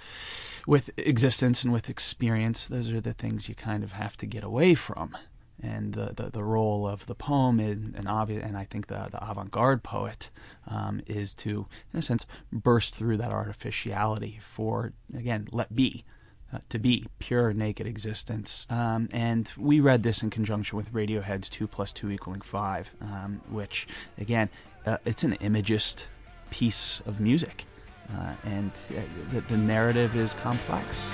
with 0.65 0.89
existence 0.97 1.63
and 1.63 1.73
with 1.73 1.89
experience. 1.89 2.67
Those 2.67 2.89
are 2.89 3.01
the 3.01 3.13
things 3.13 3.49
you 3.49 3.55
kind 3.55 3.83
of 3.83 3.91
have 3.91 4.15
to 4.17 4.25
get 4.25 4.43
away 4.43 4.75
from. 4.75 5.17
And 5.61 5.93
the, 5.93 6.13
the, 6.15 6.29
the 6.31 6.43
role 6.43 6.87
of 6.87 7.05
the 7.05 7.15
poem 7.15 7.59
and 7.59 7.93
and, 7.95 8.07
obvious, 8.07 8.43
and 8.43 8.57
I 8.57 8.65
think 8.65 8.87
the, 8.87 9.07
the 9.11 9.29
avant-garde 9.29 9.83
poet 9.83 10.29
um, 10.67 11.01
is 11.05 11.33
to, 11.35 11.67
in 11.93 11.99
a 11.99 12.01
sense, 12.01 12.25
burst 12.51 12.95
through 12.95 13.17
that 13.17 13.31
artificiality 13.31 14.39
for, 14.41 14.93
again, 15.15 15.47
let 15.53 15.75
be 15.75 16.05
uh, 16.53 16.59
to 16.69 16.79
be 16.79 17.05
pure 17.19 17.53
naked 17.53 17.87
existence. 17.87 18.67
Um, 18.69 19.09
and 19.11 19.51
we 19.57 19.79
read 19.79 20.03
this 20.03 20.21
in 20.21 20.29
conjunction 20.29 20.77
with 20.77 20.93
Radiohead's 20.93 21.49
2 21.49 21.67
plus 21.67 21.91
2 21.93 22.11
equaling 22.11 22.41
5, 22.41 22.91
um, 23.01 23.41
which, 23.49 23.87
again, 24.17 24.49
uh, 24.85 24.97
it's 25.05 25.23
an 25.23 25.33
imagist 25.33 26.07
piece 26.51 27.01
of 27.05 27.19
music. 27.19 27.65
Uh, 28.09 28.33
and 28.43 28.71
uh, 28.91 29.01
the, 29.31 29.41
the, 29.41 29.57
narrative 29.57 30.15
is 30.15 30.33
complex. 30.35 31.09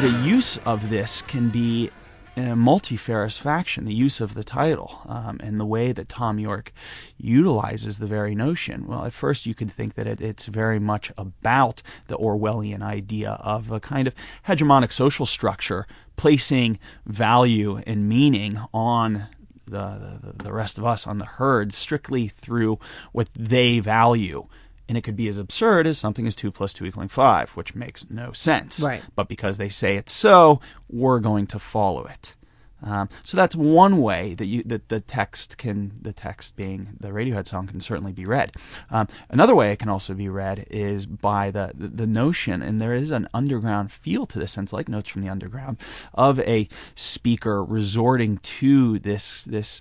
the 0.00 0.08
use 0.24 0.56
of 0.64 0.88
this 0.88 1.20
can 1.20 1.50
be 1.50 1.90
a 2.36 2.56
multifarious 2.56 3.38
faction, 3.38 3.84
the 3.84 3.94
use 3.94 4.20
of 4.20 4.34
the 4.34 4.44
title 4.44 5.00
um, 5.06 5.38
and 5.42 5.58
the 5.58 5.66
way 5.66 5.92
that 5.92 6.08
Thom 6.08 6.38
Yorke 6.38 6.72
utilizes 7.18 7.98
the 7.98 8.06
very 8.06 8.34
notion. 8.34 8.86
Well, 8.86 9.04
at 9.04 9.12
first 9.12 9.46
you 9.46 9.54
could 9.54 9.70
think 9.70 9.94
that 9.94 10.06
it, 10.06 10.20
it's 10.20 10.46
very 10.46 10.78
much 10.78 11.12
about 11.18 11.82
the 12.06 12.16
Orwellian 12.16 12.82
idea 12.82 13.32
of 13.40 13.70
a 13.70 13.80
kind 13.80 14.06
of 14.06 14.14
hegemonic 14.46 14.92
social 14.92 15.26
structure 15.26 15.86
placing 16.16 16.78
value 17.06 17.78
and 17.86 18.08
meaning 18.08 18.60
on 18.72 19.26
the, 19.66 20.20
the, 20.22 20.44
the 20.44 20.52
rest 20.52 20.78
of 20.78 20.84
us, 20.84 21.06
on 21.06 21.18
the 21.18 21.24
herd, 21.24 21.72
strictly 21.72 22.28
through 22.28 22.78
what 23.12 23.28
they 23.34 23.78
value 23.78 24.46
and 24.90 24.98
it 24.98 25.02
could 25.02 25.14
be 25.14 25.28
as 25.28 25.38
absurd 25.38 25.86
as 25.86 25.98
something 25.98 26.26
as 26.26 26.34
2 26.34 26.50
plus 26.50 26.72
2 26.72 26.84
equaling 26.84 27.08
5, 27.08 27.50
which 27.50 27.76
makes 27.76 28.10
no 28.10 28.32
sense. 28.32 28.80
Right. 28.80 29.00
But 29.14 29.28
because 29.28 29.56
they 29.56 29.68
say 29.68 29.96
it's 29.96 30.10
so, 30.10 30.60
we're 30.88 31.20
going 31.20 31.46
to 31.46 31.60
follow 31.60 32.06
it. 32.06 32.34
Um, 32.82 33.08
so 33.22 33.36
that's 33.36 33.54
one 33.54 33.98
way 33.98 34.34
that 34.34 34.46
you 34.46 34.62
that 34.64 34.88
the 34.88 35.00
text 35.00 35.58
can 35.58 35.92
the 36.00 36.12
text 36.12 36.56
being 36.56 36.96
the 36.98 37.08
Radiohead 37.08 37.46
song 37.46 37.66
can 37.66 37.80
certainly 37.80 38.12
be 38.12 38.24
read. 38.24 38.52
Um, 38.90 39.08
another 39.28 39.54
way 39.54 39.72
it 39.72 39.78
can 39.78 39.88
also 39.88 40.14
be 40.14 40.28
read 40.28 40.66
is 40.70 41.06
by 41.06 41.50
the, 41.50 41.72
the, 41.74 41.88
the 41.88 42.06
notion, 42.06 42.62
and 42.62 42.80
there 42.80 42.94
is 42.94 43.10
an 43.10 43.28
underground 43.34 43.92
feel 43.92 44.26
to 44.26 44.38
this 44.38 44.52
sense, 44.52 44.72
like 44.72 44.88
Notes 44.88 45.08
from 45.08 45.22
the 45.22 45.28
Underground, 45.28 45.76
of 46.14 46.40
a 46.40 46.68
speaker 46.94 47.64
resorting 47.64 48.38
to 48.38 48.98
this 48.98 49.44
this 49.44 49.80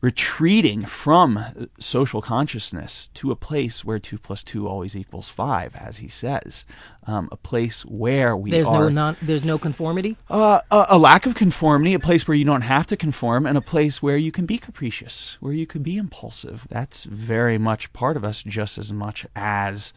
retreating 0.00 0.84
from 0.84 1.70
social 1.80 2.22
consciousness 2.22 3.08
to 3.14 3.30
a 3.30 3.36
place 3.36 3.84
where 3.84 3.98
two 3.98 4.18
plus 4.18 4.42
two 4.42 4.68
always 4.68 4.96
equals 4.96 5.28
five, 5.28 5.74
as 5.76 5.98
he 5.98 6.08
says 6.08 6.64
um, 7.06 7.28
a 7.30 7.36
place 7.36 7.82
where 7.82 8.36
we 8.36 8.50
there's 8.50 8.66
are. 8.66 8.82
No 8.84 8.88
non, 8.88 9.16
there's 9.22 9.44
no 9.44 9.58
conformity? 9.58 10.16
Uh, 10.28 10.60
a, 10.70 10.86
a, 10.90 10.98
lack 10.98 11.26
of 11.26 11.34
conformity, 11.34 11.94
a 11.94 11.98
place 12.00 12.26
where 12.26 12.35
you 12.36 12.44
don't 12.44 12.62
have 12.62 12.86
to 12.88 12.96
conform, 12.96 13.46
and 13.46 13.58
a 13.58 13.62
place 13.62 14.02
where 14.02 14.16
you 14.16 14.30
can 14.30 14.46
be 14.46 14.58
capricious, 14.58 15.36
where 15.40 15.52
you 15.52 15.66
can 15.66 15.82
be 15.82 15.96
impulsive. 15.96 16.66
That's 16.70 17.04
very 17.04 17.58
much 17.58 17.92
part 17.92 18.16
of 18.16 18.24
us, 18.24 18.42
just 18.42 18.78
as 18.78 18.92
much 18.92 19.26
as 19.34 19.92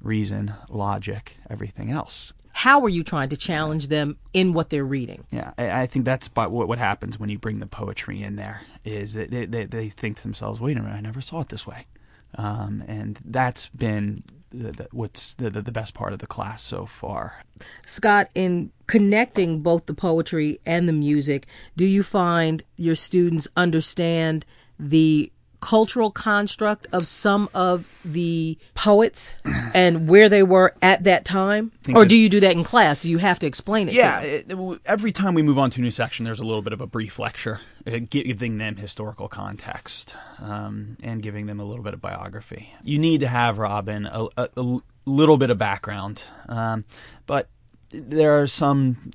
reason, 0.00 0.54
logic, 0.68 1.36
everything 1.50 1.90
else. 1.90 2.32
How 2.54 2.82
are 2.82 2.88
you 2.88 3.02
trying 3.02 3.30
to 3.30 3.36
challenge 3.36 3.88
them 3.88 4.18
in 4.34 4.52
what 4.52 4.68
they're 4.68 4.84
reading? 4.84 5.24
Yeah, 5.30 5.52
I, 5.56 5.82
I 5.82 5.86
think 5.86 6.04
that's 6.04 6.28
what, 6.34 6.50
what 6.50 6.78
happens 6.78 7.18
when 7.18 7.30
you 7.30 7.38
bring 7.38 7.60
the 7.60 7.66
poetry 7.66 8.22
in 8.22 8.36
there, 8.36 8.62
is 8.84 9.14
that 9.14 9.30
they, 9.30 9.46
they, 9.46 9.64
they 9.64 9.88
think 9.88 10.18
to 10.18 10.22
themselves, 10.22 10.60
wait 10.60 10.76
a 10.76 10.80
minute, 10.82 10.94
I 10.94 11.00
never 11.00 11.20
saw 11.20 11.40
it 11.40 11.48
this 11.48 11.66
way. 11.66 11.86
Um, 12.36 12.82
and 12.86 13.18
that's 13.24 13.68
been 13.68 14.24
the, 14.50 14.72
the, 14.72 14.88
what's 14.92 15.34
the, 15.34 15.50
the 15.50 15.72
best 15.72 15.94
part 15.94 16.12
of 16.12 16.18
the 16.18 16.26
class 16.26 16.62
so 16.62 16.86
far. 16.86 17.44
Scott, 17.86 18.28
in 18.34 18.70
connecting 18.86 19.60
both 19.60 19.86
the 19.86 19.94
poetry 19.94 20.60
and 20.66 20.88
the 20.88 20.92
music, 20.92 21.46
do 21.76 21.86
you 21.86 22.02
find 22.02 22.62
your 22.76 22.96
students 22.96 23.48
understand 23.56 24.44
the 24.78 25.32
cultural 25.62 26.10
construct 26.10 26.86
of 26.92 27.06
some 27.06 27.48
of 27.54 27.88
the 28.04 28.58
poets 28.74 29.34
and 29.72 30.08
where 30.08 30.28
they 30.28 30.42
were 30.42 30.74
at 30.82 31.04
that 31.04 31.24
time? 31.24 31.72
Or 31.94 32.04
do 32.04 32.16
you 32.16 32.28
do 32.28 32.40
that 32.40 32.52
in 32.52 32.64
class? 32.64 33.00
Do 33.02 33.08
you 33.08 33.18
have 33.18 33.38
to 33.38 33.46
explain 33.46 33.88
it? 33.88 33.94
Yeah, 33.94 34.20
it, 34.20 34.52
every 34.84 35.12
time 35.12 35.32
we 35.32 35.42
move 35.42 35.58
on 35.58 35.70
to 35.70 35.80
a 35.80 35.82
new 35.82 35.90
section, 35.90 36.24
there's 36.24 36.40
a 36.40 36.44
little 36.44 36.62
bit 36.62 36.72
of 36.72 36.80
a 36.80 36.86
brief 36.86 37.18
lecture, 37.18 37.60
uh, 37.86 38.00
giving 38.10 38.58
them 38.58 38.76
historical 38.76 39.28
context 39.28 40.16
um, 40.40 40.98
and 41.02 41.22
giving 41.22 41.46
them 41.46 41.60
a 41.60 41.64
little 41.64 41.84
bit 41.84 41.94
of 41.94 42.00
biography. 42.00 42.74
You 42.82 42.98
need 42.98 43.20
to 43.20 43.28
have 43.28 43.58
Robin 43.58 44.06
a, 44.06 44.26
a, 44.36 44.48
a 44.56 44.80
little 45.06 45.36
bit 45.36 45.50
of 45.50 45.58
background, 45.58 46.24
um, 46.48 46.84
but 47.26 47.48
there 47.90 48.42
are 48.42 48.46
some 48.48 49.12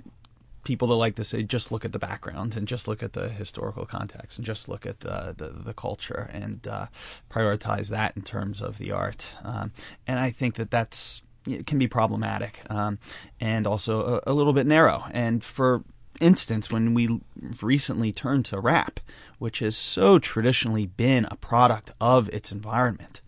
people 0.67 0.89
that 0.89 0.95
like 0.95 1.15
to 1.15 1.23
say 1.23 1.43
just 1.43 1.71
look 1.71 1.85
at 1.85 1.93
the 1.93 1.99
background 1.99 2.57
and 2.57 2.67
just 2.67 2.89
look 2.89 3.01
at 3.01 3.13
the 3.13 3.29
historical 3.29 3.85
context 3.85 4.37
and 4.37 4.45
just 4.45 4.67
look 4.67 4.85
at 4.85 4.99
the 4.99 5.33
the, 5.37 5.47
the 5.47 5.73
culture 5.73 6.29
and 6.33 6.67
uh, 6.67 6.87
prioritize 7.31 7.87
that 7.89 8.17
in 8.17 8.21
terms 8.21 8.61
of 8.61 8.77
the 8.77 8.91
art. 8.91 9.29
Um, 9.45 9.71
and 10.05 10.19
I 10.19 10.29
think 10.29 10.55
that 10.55 10.69
that's 10.69 11.23
can 11.65 11.79
be 11.79 11.87
problematic 11.87 12.59
um, 12.69 12.99
and 13.39 13.65
also 13.65 14.21
a, 14.27 14.31
a 14.31 14.33
little 14.33 14.51
bit 14.51 14.67
narrow. 14.67 15.05
And 15.13 15.41
for 15.41 15.85
instance, 16.19 16.69
when 16.69 16.93
we 16.93 17.21
recently 17.61 18.11
turned 18.11 18.43
to 18.45 18.59
rap, 18.59 18.99
which 19.39 19.59
has 19.59 19.77
so 19.77 20.19
traditionally 20.19 20.85
been 20.85 21.25
a 21.31 21.37
product 21.37 21.91
of 22.01 22.27
its 22.29 22.51
environment, 22.51 23.21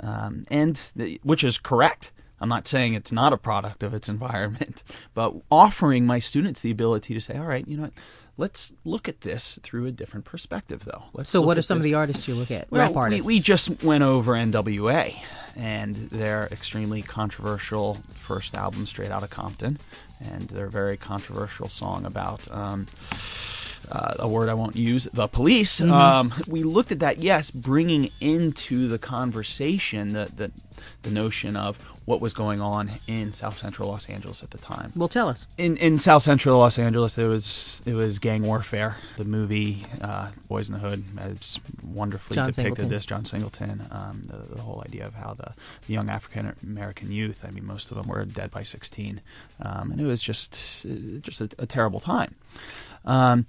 um, 0.00 0.46
and 0.48 0.80
the, 0.96 1.20
which 1.22 1.44
is 1.44 1.58
correct. 1.58 2.10
I'm 2.40 2.48
not 2.48 2.66
saying 2.66 2.94
it's 2.94 3.12
not 3.12 3.32
a 3.32 3.36
product 3.36 3.82
of 3.82 3.92
its 3.94 4.08
environment, 4.08 4.82
but 5.14 5.34
offering 5.50 6.06
my 6.06 6.18
students 6.18 6.60
the 6.60 6.70
ability 6.70 7.14
to 7.14 7.20
say, 7.20 7.36
all 7.36 7.44
right, 7.44 7.66
you 7.66 7.76
know 7.76 7.84
what? 7.84 7.92
Let's 8.36 8.72
look 8.84 9.06
at 9.06 9.20
this 9.20 9.58
through 9.62 9.84
a 9.84 9.90
different 9.90 10.24
perspective, 10.24 10.84
though. 10.86 11.04
Let's 11.12 11.28
so, 11.28 11.42
what 11.42 11.58
are 11.58 11.62
some 11.62 11.78
this. 11.78 11.82
of 11.82 11.90
the 11.90 11.94
artists 11.94 12.26
you 12.26 12.34
look 12.34 12.50
at? 12.50 12.70
Well, 12.70 12.86
Rap 12.86 12.96
artists. 12.96 13.26
We, 13.26 13.34
we 13.34 13.40
just 13.40 13.82
went 13.84 14.02
over 14.02 14.32
NWA 14.32 15.14
and 15.56 15.94
their 15.94 16.48
extremely 16.50 17.02
controversial 17.02 17.98
first 18.14 18.54
album, 18.54 18.86
Straight 18.86 19.10
Outta 19.10 19.28
Compton, 19.28 19.78
and 20.20 20.48
their 20.48 20.68
very 20.68 20.96
controversial 20.96 21.68
song 21.68 22.06
about. 22.06 22.50
Um, 22.50 22.86
uh, 23.90 24.14
a 24.20 24.28
word 24.28 24.48
I 24.48 24.54
won't 24.54 24.76
use, 24.76 25.08
the 25.12 25.26
police. 25.26 25.80
Mm-hmm. 25.80 25.92
Um, 25.92 26.34
we 26.46 26.62
looked 26.62 26.92
at 26.92 27.00
that, 27.00 27.18
yes, 27.18 27.50
bringing 27.50 28.10
into 28.20 28.86
the 28.88 28.98
conversation 28.98 30.10
the, 30.10 30.30
the, 30.34 30.52
the 31.02 31.10
notion 31.10 31.56
of 31.56 31.78
what 32.10 32.20
was 32.20 32.34
going 32.34 32.60
on 32.60 32.90
in 33.06 33.30
South 33.30 33.56
Central 33.56 33.88
Los 33.88 34.08
Angeles 34.08 34.42
at 34.42 34.50
the 34.50 34.58
time. 34.58 34.92
Well, 34.96 35.06
tell 35.06 35.28
us. 35.28 35.46
In 35.56 35.76
in 35.76 35.96
South 35.96 36.24
Central 36.24 36.58
Los 36.58 36.76
Angeles, 36.76 37.16
it 37.16 37.28
was 37.28 37.80
it 37.86 37.94
was 37.94 38.18
gang 38.18 38.42
warfare. 38.42 38.96
The 39.16 39.24
movie 39.24 39.86
uh, 40.00 40.30
Boys 40.48 40.68
in 40.68 40.72
the 40.72 40.80
Hood 40.80 41.04
has 41.20 41.60
wonderfully 41.86 42.34
John 42.34 42.46
depicted 42.50 42.64
Singleton. 42.64 42.88
this. 42.88 43.06
John 43.06 43.24
Singleton, 43.24 43.86
um, 43.92 44.22
the, 44.24 44.54
the, 44.56 44.60
whole 44.60 44.82
idea 44.84 45.06
of 45.06 45.14
how 45.14 45.34
the, 45.34 45.52
the 45.86 45.92
young 45.92 46.08
African 46.08 46.56
American 46.64 47.12
youth. 47.12 47.44
I 47.46 47.52
mean, 47.52 47.64
most 47.64 47.92
of 47.92 47.96
them 47.96 48.08
were 48.08 48.24
dead 48.24 48.50
by 48.50 48.64
16, 48.64 49.20
um, 49.62 49.92
and 49.92 50.00
it 50.00 50.04
was 50.04 50.20
just 50.20 50.84
just 51.20 51.40
a, 51.40 51.48
a 51.58 51.66
terrible 51.66 52.00
time. 52.00 52.34
Um, 53.04 53.46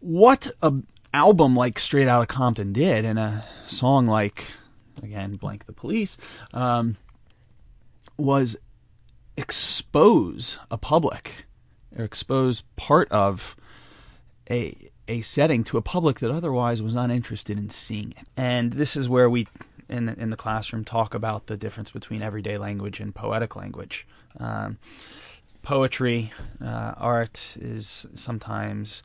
what 0.00 0.50
a 0.60 0.74
album 1.14 1.56
like 1.56 1.78
Straight 1.78 2.08
Outta 2.08 2.26
Compton 2.26 2.74
did, 2.74 3.06
and 3.06 3.18
a 3.18 3.46
song 3.66 4.06
like 4.06 4.44
again, 5.02 5.34
blank 5.34 5.64
the 5.66 5.72
police, 5.72 6.18
um, 6.52 6.96
was 8.16 8.56
expose 9.36 10.58
a 10.70 10.78
public 10.78 11.46
or 11.96 12.04
expose 12.04 12.62
part 12.76 13.10
of 13.10 13.56
a 14.50 14.90
a 15.08 15.20
setting 15.20 15.62
to 15.62 15.76
a 15.76 15.82
public 15.82 16.18
that 16.18 16.30
otherwise 16.30 16.82
was 16.82 16.94
not 16.94 17.10
interested 17.10 17.58
in 17.58 17.70
seeing 17.70 18.12
it. 18.12 18.26
And 18.36 18.72
this 18.72 18.96
is 18.96 19.08
where 19.08 19.30
we 19.30 19.46
in 19.88 20.08
in 20.08 20.30
the 20.30 20.36
classroom 20.36 20.84
talk 20.84 21.14
about 21.14 21.46
the 21.46 21.56
difference 21.56 21.90
between 21.90 22.22
everyday 22.22 22.58
language 22.58 23.00
and 23.00 23.14
poetic 23.14 23.56
language. 23.56 24.06
Um, 24.38 24.78
poetry, 25.62 26.32
uh, 26.64 26.94
art 26.96 27.56
is 27.60 28.06
sometimes 28.14 29.02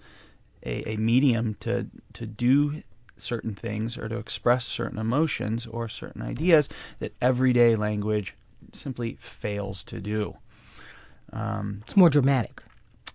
a, 0.64 0.92
a 0.92 0.96
medium 0.98 1.56
to 1.62 1.88
to 2.14 2.26
do 2.26 2.84
certain 3.18 3.54
things 3.54 3.98
or 3.98 4.10
to 4.10 4.18
express 4.18 4.66
certain 4.66 4.98
emotions 4.98 5.68
or 5.68 5.88
certain 5.88 6.24
ideas 6.24 6.68
that 7.00 7.14
everyday 7.22 7.76
language 7.76 8.36
simply 8.74 9.18
fails 9.20 9.84
to 9.86 10.00
do. 10.00 10.38
Um, 11.34 11.82
it's 11.84 11.96
more 11.96 12.10
dramatic. 12.10 12.64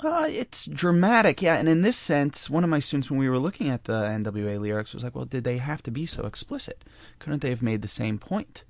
Uh, 0.05 0.27
it's 0.29 0.67
dramatic, 0.67 1.41
yeah. 1.41 1.57
And 1.57 1.69
in 1.69 1.83
this 1.83 1.97
sense, 1.97 2.51
one 2.51 2.65
of 2.65 2.71
my 2.71 2.81
students, 2.81 3.11
when 3.11 3.19
we 3.19 3.29
were 3.29 3.39
looking 3.39 3.71
at 3.71 3.85
the 3.85 4.05
NWA 4.05 4.61
lyrics, 4.61 4.93
was 4.93 5.03
like, 5.03 5.15
well, 5.15 5.25
did 5.25 5.45
they 5.45 5.59
have 5.59 5.83
to 5.85 5.91
be 5.91 6.05
so 6.05 6.27
explicit? 6.27 6.85
Couldn't 7.19 7.41
they 7.41 7.49
have 7.49 7.63
made 7.63 7.81
the 7.81 7.89
same 7.89 8.19
point? 8.19 8.65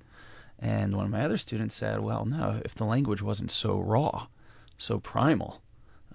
And 0.59 0.95
one 0.95 1.05
of 1.05 1.11
my 1.11 1.23
other 1.23 1.37
students 1.37 1.75
said, 1.75 1.99
well, 1.99 2.25
no, 2.25 2.61
if 2.63 2.73
the 2.73 2.85
language 2.85 3.21
wasn't 3.21 3.51
so 3.51 3.77
raw, 3.77 4.27
so 4.77 4.99
primal, 4.99 5.61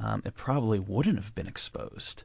um, 0.01 0.23
it 0.25 0.35
probably 0.35 0.79
wouldn't 0.79 1.19
have 1.19 1.35
been 1.35 1.47
exposed. 1.47 2.25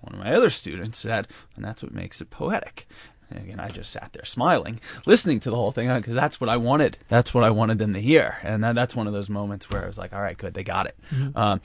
One 0.00 0.14
of 0.14 0.20
my 0.20 0.32
other 0.32 0.50
students 0.50 0.98
said, 0.98 1.26
and 1.56 1.64
that's 1.64 1.82
what 1.82 1.92
makes 1.92 2.20
it 2.20 2.30
poetic. 2.30 2.86
And 3.30 3.38
again, 3.40 3.60
I 3.60 3.68
just 3.68 3.90
sat 3.90 4.12
there 4.12 4.24
smiling, 4.24 4.80
listening 5.06 5.40
to 5.40 5.50
the 5.50 5.56
whole 5.56 5.72
thing 5.72 5.94
because 5.94 6.14
that's 6.14 6.40
what 6.40 6.48
I 6.48 6.56
wanted. 6.56 6.96
That's 7.08 7.34
what 7.34 7.44
I 7.44 7.50
wanted 7.50 7.78
them 7.78 7.92
to 7.94 8.00
hear, 8.00 8.38
and 8.42 8.64
that, 8.64 8.74
that's 8.74 8.96
one 8.96 9.06
of 9.06 9.12
those 9.12 9.28
moments 9.28 9.70
where 9.70 9.84
I 9.84 9.86
was 9.86 9.98
like, 9.98 10.12
"All 10.12 10.22
right, 10.22 10.36
good, 10.36 10.54
they 10.54 10.64
got 10.64 10.86
it." 10.86 10.96
Mm-hmm. 11.12 11.38
Um, 11.38 11.60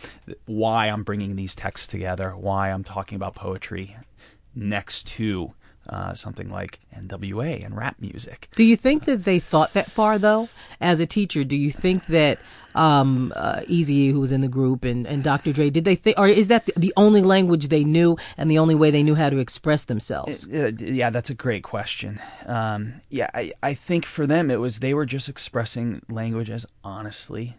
why 0.45 0.87
I'm 0.87 1.03
bringing 1.03 1.35
these 1.35 1.55
texts 1.55 1.87
together, 1.87 2.31
why 2.31 2.71
I'm 2.71 2.83
talking 2.83 3.15
about 3.15 3.35
poetry 3.35 3.95
next 4.55 5.07
to 5.07 5.53
uh, 5.89 6.13
something 6.13 6.49
like 6.49 6.79
NWA 6.95 7.65
and 7.65 7.75
rap 7.75 7.97
music. 7.99 8.49
Do 8.55 8.63
you 8.63 8.75
think 8.77 9.05
that 9.05 9.23
they 9.23 9.39
thought 9.39 9.73
that 9.73 9.91
far, 9.91 10.17
though? 10.17 10.49
As 10.79 10.99
a 10.99 11.05
teacher, 11.05 11.43
do 11.43 11.55
you 11.55 11.71
think 11.71 12.05
that 12.07 12.39
um, 12.75 13.33
uh, 13.35 13.61
Eazy, 13.61 14.11
who 14.11 14.19
was 14.19 14.31
in 14.31 14.41
the 14.41 14.47
group, 14.47 14.83
and, 14.83 15.05
and 15.05 15.23
Dr. 15.23 15.51
Dre, 15.53 15.69
did 15.69 15.85
they 15.85 15.95
think, 15.95 16.19
or 16.19 16.27
is 16.27 16.47
that 16.47 16.65
the, 16.65 16.73
the, 16.77 16.93
only 16.97 17.21
language 17.21 17.67
they 17.67 17.83
knew 17.83 18.17
and 18.37 18.49
the 18.49 18.57
only 18.57 18.75
way 18.75 18.91
they 18.91 19.03
knew 19.03 19.15
how 19.15 19.29
to 19.29 19.37
express 19.37 19.83
themselves? 19.83 20.47
Uh, 20.47 20.71
yeah, 20.79 21.09
that's 21.09 21.29
a 21.29 21.35
great 21.35 21.63
question. 21.63 22.19
Um, 22.45 22.95
yeah, 23.09 23.29
I, 23.33 23.53
I 23.61 23.73
think 23.73 24.05
for 24.05 24.25
them 24.25 24.49
it 24.49 24.59
was 24.59 24.79
they 24.79 24.93
were 24.93 25.05
just 25.05 25.29
expressing 25.29 26.01
language 26.09 26.49
as 26.49 26.65
honestly 26.83 27.57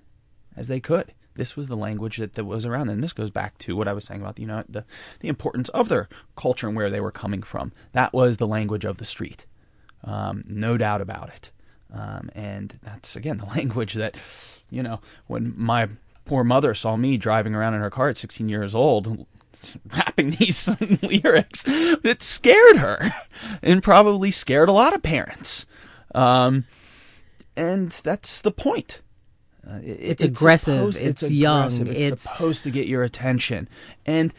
as 0.56 0.68
they 0.68 0.80
could 0.80 1.12
this 1.36 1.56
was 1.56 1.68
the 1.68 1.76
language 1.76 2.18
that, 2.18 2.34
that 2.34 2.44
was 2.44 2.64
around. 2.64 2.90
And 2.90 3.02
this 3.02 3.12
goes 3.12 3.30
back 3.30 3.58
to 3.58 3.76
what 3.76 3.88
I 3.88 3.92
was 3.92 4.04
saying 4.04 4.20
about 4.20 4.38
you 4.38 4.46
know 4.46 4.64
the 4.68 4.84
the 5.20 5.28
importance 5.28 5.68
of 5.70 5.88
their 5.88 6.08
culture 6.36 6.68
and 6.68 6.76
where 6.76 6.90
they 6.90 7.00
were 7.00 7.10
coming 7.10 7.42
from. 7.42 7.72
That 7.92 8.12
was 8.12 8.36
the 8.36 8.46
language 8.46 8.84
of 8.84 8.98
the 8.98 9.04
street, 9.04 9.46
um, 10.02 10.44
no 10.46 10.76
doubt 10.76 11.00
about 11.00 11.28
it. 11.30 11.50
Um, 11.92 12.30
and 12.34 12.78
that's 12.82 13.16
again 13.16 13.38
the 13.38 13.44
language 13.56 13.94
that 13.94 14.16
you 14.70 14.82
know 14.82 15.00
when 15.26 15.54
my 15.56 15.88
poor 16.24 16.44
mother 16.44 16.74
saw 16.74 16.96
me 16.96 17.16
driving 17.16 17.54
around 17.54 17.74
in 17.74 17.80
her 17.80 17.90
car 17.90 18.08
at 18.08 18.16
16 18.16 18.48
years 18.48 18.74
old 18.74 19.26
rapping 19.94 20.30
these 20.38 20.68
lyrics 21.02 21.64
it 21.66 22.22
scared 22.22 22.76
her 22.76 23.12
and 23.62 23.82
probably 23.82 24.30
scared 24.30 24.68
a 24.68 24.72
lot 24.72 24.94
of 24.94 25.02
parents 25.02 25.66
um, 26.14 26.64
and 27.56 27.90
that's 27.90 28.40
the 28.40 28.50
point 28.50 29.00
uh, 29.68 29.76
it, 29.76 29.88
it's, 29.88 30.22
it's, 30.22 30.38
aggressive. 30.38 30.76
Supposed, 30.76 30.98
it's, 30.98 31.22
it's 31.22 31.32
young. 31.32 31.66
Aggressive. 31.66 31.88
It's, 31.88 32.12
it's 32.12 32.22
supposed 32.22 32.62
to 32.64 32.70
get 32.70 32.86
your 32.86 33.02
attention. 33.02 33.68
And 34.04 34.32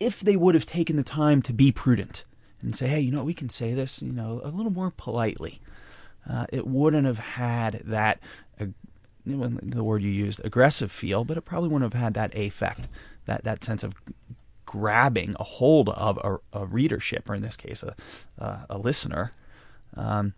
if 0.00 0.20
they 0.20 0.36
would 0.36 0.54
have 0.54 0.66
taken 0.66 0.96
the 0.96 1.02
time 1.02 1.42
to 1.42 1.52
be 1.52 1.72
prudent 1.72 2.24
and 2.60 2.74
say, 2.74 2.88
hey, 2.88 3.00
you 3.00 3.10
know, 3.10 3.24
we 3.24 3.34
can 3.34 3.48
say 3.48 3.74
this, 3.74 4.02
you 4.02 4.12
know, 4.12 4.40
a 4.44 4.48
little 4.48 4.72
more 4.72 4.92
politely, 4.96 5.60
uh, 6.28 6.46
it 6.50 6.66
wouldn't 6.66 7.06
have 7.06 7.18
had 7.18 7.82
that. 7.84 8.20
Uh, 8.60 8.66
the 9.24 9.84
word 9.84 10.02
you 10.02 10.10
used, 10.10 10.40
aggressive 10.44 10.90
feel, 10.90 11.24
but 11.24 11.36
it 11.36 11.42
probably 11.42 11.68
wouldn't 11.68 11.92
have 11.92 12.02
had 12.02 12.14
that 12.14 12.36
affect, 12.36 12.88
that 13.26 13.44
that 13.44 13.62
sense 13.62 13.84
of 13.84 13.94
grabbing 14.66 15.36
a 15.38 15.44
hold 15.44 15.90
of 15.90 16.18
a, 16.24 16.58
a 16.58 16.66
readership, 16.66 17.30
or 17.30 17.36
in 17.36 17.42
this 17.42 17.54
case, 17.54 17.84
a 17.84 17.94
a, 18.38 18.66
a 18.70 18.78
listener. 18.78 19.30
Um, 19.96 20.34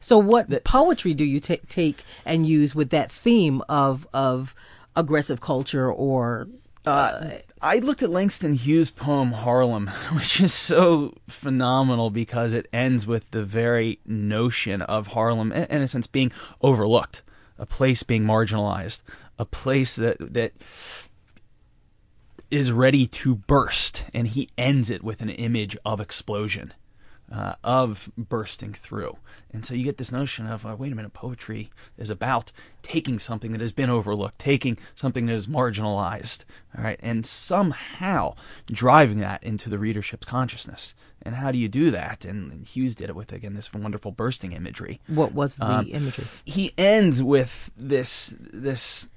so, 0.00 0.18
what 0.18 0.48
that, 0.50 0.64
poetry 0.64 1.14
do 1.14 1.24
you 1.24 1.40
t- 1.40 1.60
take 1.68 2.04
and 2.24 2.46
use 2.46 2.74
with 2.74 2.90
that 2.90 3.10
theme 3.10 3.62
of 3.68 4.06
of 4.12 4.54
aggressive 4.96 5.40
culture 5.40 5.90
or? 5.90 6.48
Uh, 6.86 6.90
uh, 6.90 7.38
I 7.60 7.80
looked 7.80 8.02
at 8.02 8.10
Langston 8.10 8.54
Hughes' 8.54 8.90
poem 8.90 9.32
Harlem, 9.32 9.88
which 10.12 10.40
is 10.40 10.54
so 10.54 11.14
phenomenal 11.28 12.10
because 12.10 12.52
it 12.52 12.68
ends 12.72 13.06
with 13.06 13.30
the 13.30 13.44
very 13.44 13.98
notion 14.06 14.82
of 14.82 15.08
Harlem, 15.08 15.52
in 15.52 15.82
a 15.82 15.88
sense, 15.88 16.06
being 16.06 16.32
overlooked, 16.62 17.22
a 17.58 17.66
place 17.66 18.02
being 18.02 18.24
marginalized, 18.24 19.02
a 19.38 19.44
place 19.44 19.96
that 19.96 20.16
that 20.34 20.52
is 22.50 22.72
ready 22.72 23.06
to 23.06 23.34
burst, 23.34 24.04
and 24.14 24.28
he 24.28 24.48
ends 24.56 24.88
it 24.88 25.04
with 25.04 25.20
an 25.20 25.28
image 25.28 25.76
of 25.84 26.00
explosion 26.00 26.72
uh, 27.32 27.54
of 27.62 28.10
bursting 28.16 28.72
through. 28.72 29.16
And 29.52 29.64
so 29.64 29.74
you 29.74 29.84
get 29.84 29.98
this 29.98 30.12
notion 30.12 30.46
of, 30.46 30.64
uh, 30.64 30.76
wait 30.78 30.92
a 30.92 30.94
minute, 30.94 31.12
poetry 31.12 31.70
is 31.96 32.10
about 32.10 32.52
taking 32.82 33.18
something 33.18 33.52
that 33.52 33.60
has 33.60 33.72
been 33.72 33.90
overlooked, 33.90 34.38
taking 34.38 34.78
something 34.94 35.26
that 35.26 35.34
is 35.34 35.46
marginalized, 35.46 36.44
all 36.76 36.84
right, 36.84 36.98
and 37.02 37.24
somehow 37.24 38.34
driving 38.66 39.20
that 39.20 39.42
into 39.42 39.68
the 39.70 39.78
readership's 39.78 40.26
consciousness. 40.26 40.94
And 41.22 41.34
how 41.34 41.50
do 41.50 41.58
you 41.58 41.68
do 41.68 41.90
that? 41.90 42.24
And 42.24 42.66
Hughes 42.66 42.94
did 42.94 43.10
it 43.10 43.16
with 43.16 43.32
again 43.32 43.54
this 43.54 43.72
wonderful 43.74 44.12
bursting 44.12 44.52
imagery. 44.52 45.00
What 45.08 45.32
was 45.32 45.56
the 45.56 45.66
um, 45.66 45.86
imagery? 45.90 46.24
He 46.44 46.72
ends 46.78 47.22
with 47.22 47.70
this 47.76 48.34
this 48.38 49.08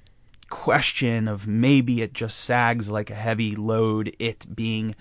question 0.50 1.28
of 1.28 1.46
maybe 1.46 2.02
it 2.02 2.12
just 2.12 2.38
sags 2.40 2.90
like 2.90 3.08
a 3.08 3.14
heavy 3.14 3.56
load, 3.56 4.14
it 4.18 4.54
being 4.54 4.94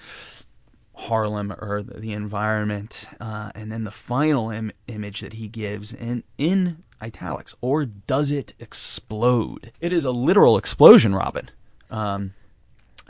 Harlem 0.93 1.51
or 1.51 1.81
the 1.83 2.13
environment, 2.13 3.05
uh, 3.19 3.51
and 3.55 3.71
then 3.71 3.83
the 3.83 3.91
final 3.91 4.49
Im- 4.49 4.71
image 4.87 5.21
that 5.21 5.33
he 5.33 5.47
gives 5.47 5.93
in 5.93 6.23
in 6.37 6.83
italics, 7.01 7.55
or 7.61 7.85
does 7.85 8.31
it 8.31 8.53
explode? 8.59 9.71
It 9.79 9.93
is 9.93 10.05
a 10.05 10.11
literal 10.11 10.57
explosion, 10.57 11.15
Robin. 11.15 11.49
Um, 11.89 12.33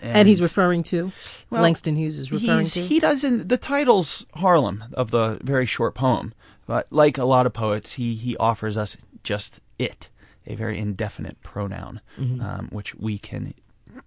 and, 0.01 0.17
and, 0.17 0.27
he's 0.27 0.41
referring 0.41 0.81
to 0.83 1.11
well, 1.49 1.61
Langston 1.61 1.95
Hughes 1.95 2.17
is 2.17 2.31
referring 2.31 2.65
to. 2.65 2.81
He 2.81 2.99
doesn't. 2.99 3.49
The 3.49 3.57
title's 3.57 4.25
Harlem 4.35 4.85
of 4.93 5.11
the 5.11 5.39
very 5.43 5.65
short 5.65 5.93
poem, 5.93 6.33
but 6.65 6.87
like 6.91 7.17
a 7.17 7.25
lot 7.25 7.45
of 7.45 7.53
poets, 7.53 7.93
he 7.93 8.15
he 8.15 8.35
offers 8.37 8.77
us 8.77 8.97
just 9.23 9.59
it, 9.77 10.09
a 10.47 10.55
very 10.55 10.79
indefinite 10.79 11.41
pronoun, 11.41 12.01
mm-hmm. 12.17 12.41
um, 12.41 12.69
which 12.71 12.95
we 12.95 13.19
can 13.19 13.53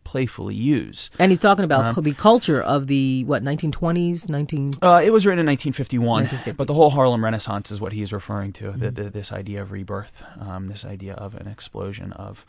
playfully 0.03 0.55
use. 0.55 1.11
And 1.19 1.31
he's 1.31 1.41
talking 1.41 1.65
about 1.65 1.97
um, 1.97 2.05
the 2.05 2.15
culture 2.15 2.61
of 2.61 2.87
the 2.87 3.25
what 3.25 3.43
1920s, 3.43 4.29
19. 4.29 4.73
Uh, 4.83 5.03
it 5.05 5.11
was 5.11 5.27
written 5.27 5.41
in 5.41 5.47
1951, 5.47 6.55
but 6.57 6.67
the 6.67 6.75
whole 6.75 6.91
Harlem 6.91 7.25
Renaissance 7.25 7.71
is 7.71 7.81
what 7.81 7.93
he's 7.93 8.13
referring 8.13 8.53
to. 8.55 8.65
Mm-hmm. 8.65 8.79
The, 8.79 8.91
the, 8.91 9.11
this 9.11 9.33
idea 9.33 9.63
of 9.63 9.73
rebirth, 9.73 10.23
um, 10.41 10.69
this 10.69 10.85
idea 10.85 11.15
of 11.15 11.35
an 11.35 11.47
explosion 11.47 12.13
of 12.13 12.45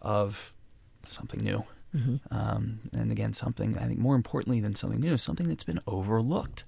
of 0.00 0.52
something 1.06 1.40
new. 1.40 1.64
Mm-hmm. 1.94 2.34
Um, 2.34 2.80
and 2.92 3.10
again, 3.10 3.32
something 3.32 3.78
I 3.78 3.86
think 3.86 3.98
more 3.98 4.14
importantly 4.14 4.60
than 4.60 4.74
something 4.74 5.00
new, 5.00 5.16
something 5.16 5.48
that's 5.48 5.64
been 5.64 5.80
overlooked. 5.86 6.64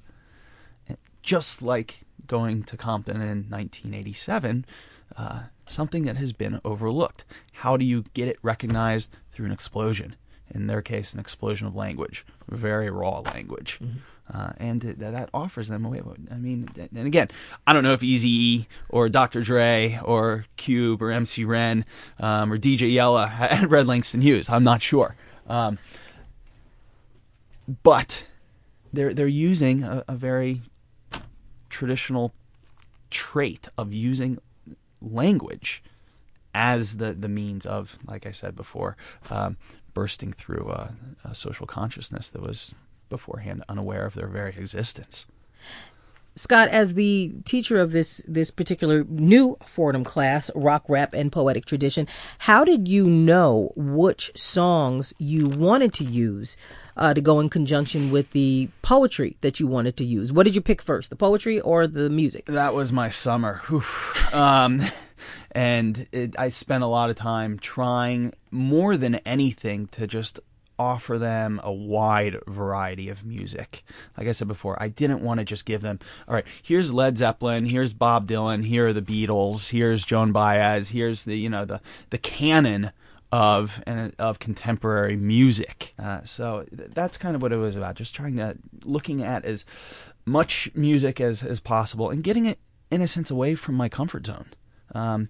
Just 1.23 1.61
like 1.61 2.01
going 2.27 2.63
to 2.65 2.77
Compton 2.79 3.17
in 3.17 3.51
1987, 3.51 4.65
uh, 5.17 5.43
something 5.67 6.05
that 6.05 6.17
has 6.17 6.33
been 6.33 6.61
overlooked. 6.65 7.25
How 7.53 7.77
do 7.77 7.85
you 7.85 8.05
get 8.15 8.29
it 8.29 8.39
recognized 8.43 9.11
through 9.33 9.47
an 9.47 9.53
explosion? 9.53 10.17
In 10.53 10.67
their 10.67 10.83
case, 10.83 11.15
an 11.15 11.21
explosion 11.21 11.67
of 11.67 11.77
language, 11.77 12.27
very 12.49 12.91
raw 12.91 13.21
language. 13.21 13.79
Mm-hmm. 13.81 13.99
Uh, 14.33 14.53
and 14.59 14.81
th- 14.81 14.97
that 14.97 15.29
offers 15.35 15.69
them 15.69 15.85
a 15.85 15.89
way. 15.89 16.01
I 16.31 16.35
mean, 16.35 16.69
and 16.77 17.07
again, 17.07 17.29
I 17.67 17.73
don't 17.73 17.83
know 17.83 17.93
if 17.93 18.01
Eazy 18.01 18.67
or 18.89 19.09
Dr. 19.09 19.43
Dre 19.43 19.99
or 20.05 20.47
Cube 20.57 21.03
or 21.03 21.11
MC 21.11 21.45
Ren 21.45 21.85
um, 22.21 22.53
or 22.53 22.59
DJ 22.59 22.93
Yella 22.93 23.27
had 23.29 23.71
read 23.71 23.89
Langston 23.89 24.23
Hughes. 24.23 24.49
I'm 24.49 24.63
not 24.63 24.83
sure, 24.83 25.17
um, 25.49 25.79
but 27.83 28.27
they're 28.93 29.13
they're 29.13 29.27
using 29.27 29.83
a, 29.83 30.05
a 30.07 30.15
very 30.15 30.63
traditional 31.69 32.33
trait 33.11 33.69
of 33.77 33.93
using 33.93 34.39
language 35.01 35.83
as 36.55 36.97
the, 36.97 37.13
the 37.13 37.29
means 37.29 37.65
of, 37.65 37.99
like 38.07 38.27
I 38.27 38.33
said 38.33 38.57
before, 38.57 38.97
um, 39.31 39.57
bursting 39.95 40.33
through 40.33 40.71
a, 40.71 40.95
a 41.25 41.35
social 41.35 41.67
consciousness 41.67 42.29
that 42.31 42.43
was 42.43 42.75
beforehand 43.09 43.65
unaware 43.69 44.07
of 44.07 44.15
their 44.15 44.29
very 44.29 44.55
existence. 44.57 45.27
Scott, 46.37 46.69
as 46.69 46.95
the 46.95 47.35
teacher 47.45 47.79
of 47.79 47.93
this 47.93 48.23
this 48.27 48.51
particular 48.51 49.05
new 49.05 49.57
Fordham 49.65 50.05
class, 50.05 50.51
rock, 50.55 50.85
rap, 50.89 51.13
and 51.13 51.31
poetic 51.31 51.67
tradition, 51.67 52.07
how 52.39 52.65
did 52.65 52.89
you 52.89 53.07
know 53.07 53.73
which 53.77 54.31
songs 54.37 55.13
you 55.19 55.49
wanted 55.49 55.93
to 55.95 56.05
use 56.05 56.57
uh, 56.97 57.15
to 57.15 57.21
go 57.21 57.41
in 57.41 57.49
conjunction 57.49 58.11
with 58.11 58.31
the 58.31 58.69
poetry 58.83 59.37
that 59.41 59.59
you 59.59 59.67
wanted 59.67 59.97
to 59.97 60.05
use? 60.05 60.33
What 60.33 60.45
did 60.45 60.55
you 60.55 60.61
pick 60.61 60.81
first, 60.81 61.11
the 61.11 61.17
poetry 61.17 61.61
or 61.61 61.87
the 61.87 62.09
music? 62.09 62.47
That 62.47 62.75
was 62.75 62.93
my 62.93 63.11
summer. 63.11 63.63
Um, 64.33 64.83
and 65.53 66.07
it, 66.13 66.37
I 66.39 66.51
spent 66.51 66.85
a 66.85 66.89
lot 66.89 67.11
of 67.11 67.17
time 67.17 67.59
trying 67.59 68.33
more 68.51 68.97
than 68.97 69.17
anything 69.27 69.89
to 69.89 70.07
just 70.07 70.41
offer 70.81 71.19
them 71.19 71.61
a 71.63 71.71
wide 71.71 72.39
variety 72.47 73.11
of 73.11 73.23
music. 73.25 73.85
Like 74.17 74.27
I 74.27 74.33
said 74.33 74.49
before, 74.49 74.83
I 74.83 74.89
didn't 74.89 75.21
want 75.21 75.39
to 75.39 75.45
just 75.45 75.67
give 75.67 75.83
them, 75.83 75.99
all 76.27 76.35
right, 76.35 76.47
here's 76.63 76.91
Led 76.91 77.19
Zeppelin, 77.19 77.67
here's 77.67 77.93
Bob 77.93 78.27
Dylan, 78.27 78.65
here 78.65 78.89
are 78.89 78.93
the 78.95 79.03
Beatles, 79.03 79.69
here's 79.69 80.07
Joan 80.07 80.33
Baez, 80.33 80.89
here's 80.89 81.25
the, 81.25 81.37
you 81.37 81.51
know, 81.51 81.67
the, 81.67 81.83
the 82.09 82.19
canon 82.19 82.93
of 83.33 83.81
of 84.19 84.39
contemporary 84.41 85.17
music. 85.17 85.95
Uh, 85.99 86.25
so 86.25 86.65
that's 86.73 87.17
kind 87.17 87.37
of 87.37 87.43
what 87.43 87.53
it 87.53 87.59
was 87.59 87.77
about, 87.77 87.95
just 87.95 88.15
trying 88.15 88.37
to 88.37 88.57
looking 88.85 89.23
at 89.23 89.45
as 89.45 89.65
much 90.25 90.71
music 90.75 91.21
as 91.21 91.43
as 91.43 91.61
possible 91.61 92.11
and 92.11 92.25
getting 92.25 92.47
it 92.47 92.59
in 92.91 93.03
a 93.03 93.07
sense 93.07 93.31
away 93.31 93.55
from 93.55 93.77
my 93.77 93.89
comfort 93.89 94.27
zone. 94.27 94.47
Um, 94.95 95.29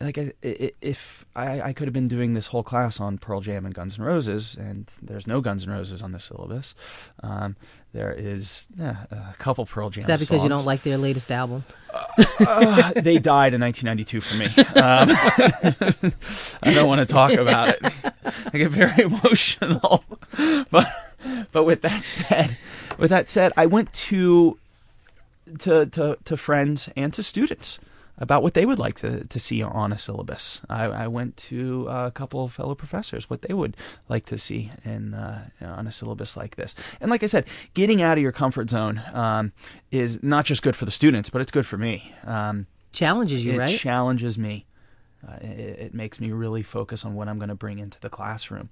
like 0.00 0.18
if 0.42 1.24
I, 1.34 1.60
I 1.60 1.72
could 1.72 1.86
have 1.86 1.94
been 1.94 2.08
doing 2.08 2.34
this 2.34 2.46
whole 2.46 2.62
class 2.62 3.00
on 3.00 3.16
Pearl 3.16 3.40
Jam 3.40 3.64
and 3.64 3.74
Guns 3.74 3.98
N' 3.98 4.04
Roses, 4.04 4.54
and 4.54 4.90
there's 5.00 5.26
no 5.26 5.40
Guns 5.40 5.66
N' 5.66 5.72
Roses 5.72 6.02
on 6.02 6.12
the 6.12 6.20
syllabus. 6.20 6.74
Um, 7.22 7.56
there 7.92 8.12
is 8.12 8.68
yeah, 8.78 9.04
a 9.10 9.34
couple 9.38 9.64
Pearl 9.64 9.88
Jam. 9.88 10.02
Is 10.02 10.06
that 10.06 10.20
because 10.20 10.40
songs. 10.40 10.42
you 10.42 10.48
don't 10.50 10.66
like 10.66 10.82
their 10.82 10.98
latest 10.98 11.32
album? 11.32 11.64
Uh, 12.40 12.92
they 13.00 13.18
died 13.18 13.54
in 13.54 13.60
1992 13.62 14.20
for 14.20 14.36
me. 14.36 14.46
Um, 14.78 16.12
I 16.62 16.74
don't 16.74 16.88
want 16.88 17.00
to 17.00 17.06
talk 17.06 17.32
about 17.32 17.70
it. 17.70 17.80
I 18.52 18.58
get 18.58 18.70
very 18.70 19.02
emotional. 19.02 20.04
But 20.70 20.86
but 21.50 21.64
with 21.64 21.80
that 21.80 22.04
said, 22.04 22.58
with 22.98 23.08
that 23.08 23.30
said, 23.30 23.52
I 23.56 23.64
went 23.64 23.90
to 23.94 24.58
to 25.60 25.86
to, 25.86 26.18
to 26.22 26.36
friends 26.36 26.90
and 26.94 27.14
to 27.14 27.22
students 27.22 27.78
about 28.18 28.42
what 28.42 28.54
they 28.54 28.64
would 28.64 28.78
like 28.78 28.98
to, 29.00 29.24
to 29.24 29.38
see 29.38 29.62
on 29.62 29.92
a 29.92 29.98
syllabus. 29.98 30.60
I, 30.68 30.84
I 30.84 31.08
went 31.08 31.36
to 31.38 31.86
a 31.88 32.10
couple 32.10 32.44
of 32.44 32.52
fellow 32.52 32.74
professors 32.74 33.28
what 33.28 33.42
they 33.42 33.52
would 33.52 33.76
like 34.08 34.24
to 34.26 34.38
see 34.38 34.72
in 34.84 35.14
uh, 35.14 35.48
on 35.60 35.86
a 35.86 35.92
syllabus 35.92 36.36
like 36.36 36.56
this. 36.56 36.74
And 37.00 37.10
like 37.10 37.22
I 37.22 37.26
said, 37.26 37.46
getting 37.74 38.00
out 38.02 38.16
of 38.16 38.22
your 38.22 38.32
comfort 38.32 38.70
zone 38.70 39.02
um, 39.12 39.52
is 39.90 40.22
not 40.22 40.44
just 40.46 40.62
good 40.62 40.76
for 40.76 40.84
the 40.84 40.90
students, 40.90 41.30
but 41.30 41.40
it's 41.40 41.50
good 41.50 41.66
for 41.66 41.76
me. 41.76 42.14
Um, 42.24 42.66
challenges 42.92 43.44
you, 43.44 43.52
it 43.54 43.58
right? 43.58 43.70
It 43.74 43.78
challenges 43.78 44.38
me. 44.38 44.66
Uh, 45.26 45.36
it, 45.40 45.78
it, 45.80 45.94
makes 45.94 46.20
me 46.20 46.30
really 46.30 46.62
focus 46.62 47.04
on 47.04 47.14
what 47.14 47.26
I'm 47.28 47.38
going 47.38 47.48
to 47.48 47.54
bring 47.54 47.78
into 47.78 47.98
the 48.00 48.10
classroom. 48.10 48.68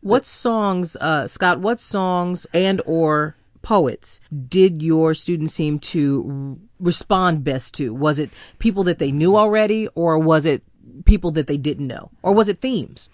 What 0.00 0.26
songs, 0.26 0.96
uh, 0.96 1.26
Scott? 1.26 1.60
What 1.60 1.80
songs 1.80 2.46
and 2.52 2.82
or 2.84 3.36
poets 3.62 4.20
did 4.48 4.82
your 4.82 5.14
students 5.14 5.54
seem 5.54 5.78
to 5.78 6.60
respond 6.84 7.42
best 7.44 7.74
to? 7.74 7.92
Was 7.92 8.18
it 8.18 8.30
people 8.58 8.84
that 8.84 8.98
they 8.98 9.10
knew 9.10 9.36
already, 9.36 9.88
or 9.94 10.18
was 10.18 10.44
it 10.44 10.62
people 11.04 11.30
that 11.32 11.46
they 11.46 11.56
didn't 11.56 11.86
know, 11.86 12.10
or 12.22 12.32
was 12.32 12.48
it 12.48 12.58
themes? 12.58 13.10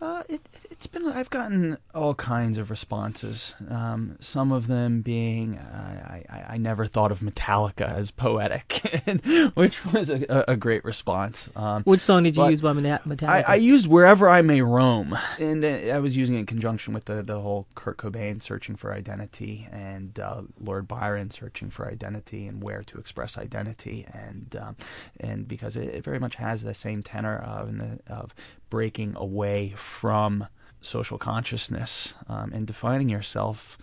Uh, 0.00 0.22
it, 0.28 0.40
it's 0.84 0.92
been 0.92 1.06
I've 1.06 1.30
gotten 1.30 1.78
all 1.94 2.14
kinds 2.14 2.58
of 2.58 2.68
responses. 2.68 3.54
Um, 3.70 4.18
some 4.20 4.52
of 4.52 4.66
them 4.66 5.00
being 5.00 5.56
uh, 5.56 6.22
I, 6.28 6.44
I 6.50 6.56
never 6.58 6.86
thought 6.86 7.10
of 7.10 7.20
Metallica 7.20 7.88
as 7.88 8.10
poetic, 8.10 8.82
which 9.54 9.82
was 9.86 10.10
a, 10.10 10.44
a 10.46 10.56
great 10.56 10.84
response. 10.84 11.48
Um, 11.56 11.84
which 11.84 12.02
song 12.02 12.24
did 12.24 12.36
you 12.36 12.46
use 12.50 12.60
by 12.60 12.74
Metallica? 12.74 13.26
I, 13.26 13.44
I, 13.48 13.54
used 13.54 13.86
"Wherever 13.86 14.28
I 14.28 14.42
May 14.42 14.60
Roam," 14.60 15.16
and 15.38 15.64
uh, 15.64 15.68
I 15.68 16.00
was 16.00 16.18
using 16.18 16.34
it 16.34 16.40
in 16.40 16.46
conjunction 16.46 16.92
with 16.92 17.06
the 17.06 17.22
the 17.22 17.40
whole 17.40 17.66
Kurt 17.74 17.96
Cobain 17.96 18.42
searching 18.42 18.76
for 18.76 18.92
identity 18.92 19.66
and 19.72 20.18
uh, 20.20 20.42
Lord 20.60 20.86
Byron 20.86 21.30
searching 21.30 21.70
for 21.70 21.88
identity 21.88 22.46
and 22.46 22.62
where 22.62 22.82
to 22.82 22.98
express 22.98 23.38
identity, 23.38 24.06
and 24.12 24.54
um, 24.60 24.76
and 25.18 25.48
because 25.48 25.76
it, 25.76 25.94
it, 25.94 26.04
very 26.04 26.18
much 26.18 26.34
has 26.34 26.62
the 26.62 26.74
same 26.74 27.02
tenor 27.02 27.38
of, 27.38 27.72
of 28.06 28.34
breaking 28.68 29.14
away 29.16 29.72
from 29.76 30.46
social 30.84 31.18
consciousness 31.18 32.14
um, 32.28 32.52
and 32.52 32.66
defining 32.66 33.08
yourself 33.08 33.78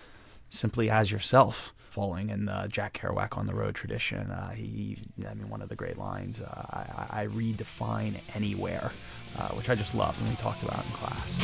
simply 0.50 0.90
as 0.90 1.12
yourself. 1.12 1.74
Following 1.90 2.30
in 2.30 2.46
the 2.46 2.68
Jack 2.72 3.02
Kerouac 3.02 3.38
on 3.38 3.48
the 3.48 3.54
road 3.54 3.76
tradition, 3.76 4.32
uh, 4.32 4.52
he, 4.52 4.98
I 5.30 5.34
mean, 5.34 5.50
one 5.50 5.62
of 5.62 5.68
the 5.68 5.76
great 5.76 5.98
lines, 5.98 6.40
uh, 6.40 6.46
I, 6.48 7.24
I, 7.24 7.28
redefine 7.28 8.22
anywhere, 8.34 8.94
uh, 9.38 9.50
which 9.50 9.68
I 9.68 9.76
just 9.76 9.94
love, 9.94 10.18
and 10.22 10.30
we 10.30 10.36
talked 10.36 10.64
about 10.64 10.86
in 10.86 10.92
class. 10.94 11.38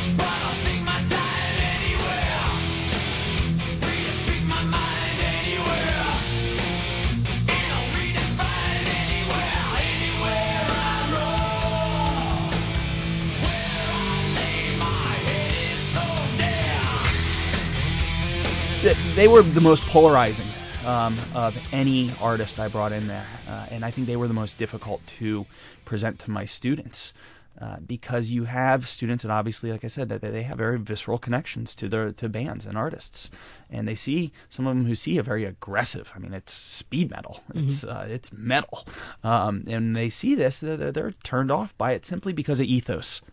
They 19.15 19.27
were 19.27 19.41
the 19.41 19.61
most 19.61 19.83
polarizing 19.83 20.45
um, 20.85 21.17
of 21.33 21.57
any 21.73 22.11
artist 22.21 22.59
I 22.59 22.67
brought 22.67 22.91
in 22.91 23.07
there, 23.07 23.25
uh, 23.49 23.65
and 23.71 23.83
I 23.83 23.91
think 23.91 24.07
they 24.07 24.15
were 24.15 24.27
the 24.27 24.33
most 24.33 24.57
difficult 24.57 25.05
to 25.19 25.45
present 25.85 26.19
to 26.19 26.31
my 26.31 26.45
students. 26.45 27.13
Uh, 27.59 27.77
because 27.87 28.29
you 28.29 28.43
have 28.43 28.87
students 28.87 29.23
that 29.23 29.31
obviously, 29.31 29.71
like 29.71 29.83
I 29.83 29.87
said, 29.87 30.09
that 30.09 30.21
they 30.21 30.43
have 30.43 30.59
very 30.59 30.77
visceral 30.77 31.17
connections 31.17 31.73
to 31.73 31.89
their 31.89 32.11
to 32.11 32.29
bands 32.29 32.67
and 32.67 32.77
artists, 32.77 33.31
and 33.71 33.87
they 33.87 33.95
see 33.95 34.31
some 34.47 34.67
of 34.67 34.75
them 34.75 34.85
who 34.85 34.93
see 34.93 35.17
a 35.17 35.23
very 35.23 35.43
aggressive. 35.43 36.13
I 36.15 36.19
mean, 36.19 36.35
it's 36.35 36.53
speed 36.53 37.09
metal, 37.09 37.41
mm-hmm. 37.51 37.65
it's 37.65 37.83
uh, 37.83 38.05
it's 38.07 38.31
metal, 38.31 38.85
um, 39.23 39.63
and 39.65 39.95
they 39.95 40.11
see 40.11 40.35
this, 40.35 40.59
they're, 40.59 40.91
they're 40.91 41.13
turned 41.23 41.49
off 41.49 41.75
by 41.79 41.93
it 41.93 42.05
simply 42.05 42.31
because 42.31 42.59
of 42.59 42.67
ethos. 42.67 43.23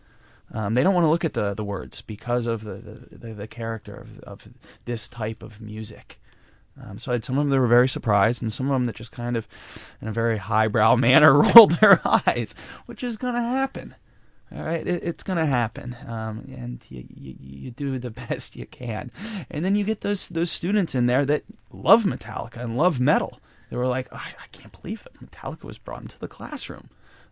Um, 0.53 0.73
they 0.73 0.83
don't 0.83 0.93
want 0.93 1.05
to 1.05 1.09
look 1.09 1.25
at 1.25 1.33
the, 1.33 1.53
the 1.53 1.63
words 1.63 2.01
because 2.01 2.47
of 2.47 2.63
the, 2.63 3.07
the, 3.11 3.33
the 3.33 3.47
character 3.47 3.95
of, 3.95 4.19
of 4.19 4.47
this 4.85 5.09
type 5.09 5.41
of 5.41 5.59
music. 5.59 6.19
Um, 6.81 6.99
so 6.99 7.11
I 7.11 7.15
had 7.15 7.23
some 7.23 7.37
of 7.37 7.45
them 7.45 7.51
that 7.51 7.59
were 7.59 7.67
very 7.67 7.87
surprised, 7.87 8.41
and 8.41 8.51
some 8.51 8.67
of 8.67 8.73
them 8.73 8.85
that 8.85 8.95
just 8.95 9.11
kind 9.11 9.37
of, 9.37 9.47
in 10.01 10.07
a 10.07 10.11
very 10.11 10.37
highbrow 10.37 10.95
manner, 10.97 11.33
rolled 11.55 11.79
their 11.79 12.01
eyes, 12.05 12.55
which 12.85 13.03
is 13.03 13.17
going 13.17 13.35
to 13.35 13.41
happen. 13.41 13.95
All 14.55 14.63
right, 14.63 14.85
it, 14.85 15.03
it's 15.03 15.23
going 15.23 15.39
to 15.39 15.45
happen, 15.45 15.95
um, 16.07 16.45
and 16.55 16.79
you, 16.89 17.05
you, 17.09 17.35
you 17.39 17.71
do 17.71 17.97
the 17.97 18.11
best 18.29 18.55
you 18.55 18.65
can, 18.65 19.11
and 19.49 19.65
then 19.65 19.75
you 19.75 19.83
get 19.83 20.01
those 20.01 20.29
those 20.29 20.51
students 20.51 20.93
in 20.93 21.07
there 21.07 21.25
that 21.25 21.43
love 21.71 22.03
Metallica 22.03 22.57
and 22.57 22.77
love 22.77 22.99
metal. 22.99 23.39
They 23.69 23.77
were 23.77 23.87
like, 23.87 24.13
I, 24.13 24.17
I 24.17 24.47
can't 24.51 24.79
believe 24.79 25.03
that 25.03 25.19
Metallica 25.19 25.63
was 25.63 25.79
brought 25.79 26.03
into 26.03 26.19
the 26.19 26.27
classroom, 26.27 26.89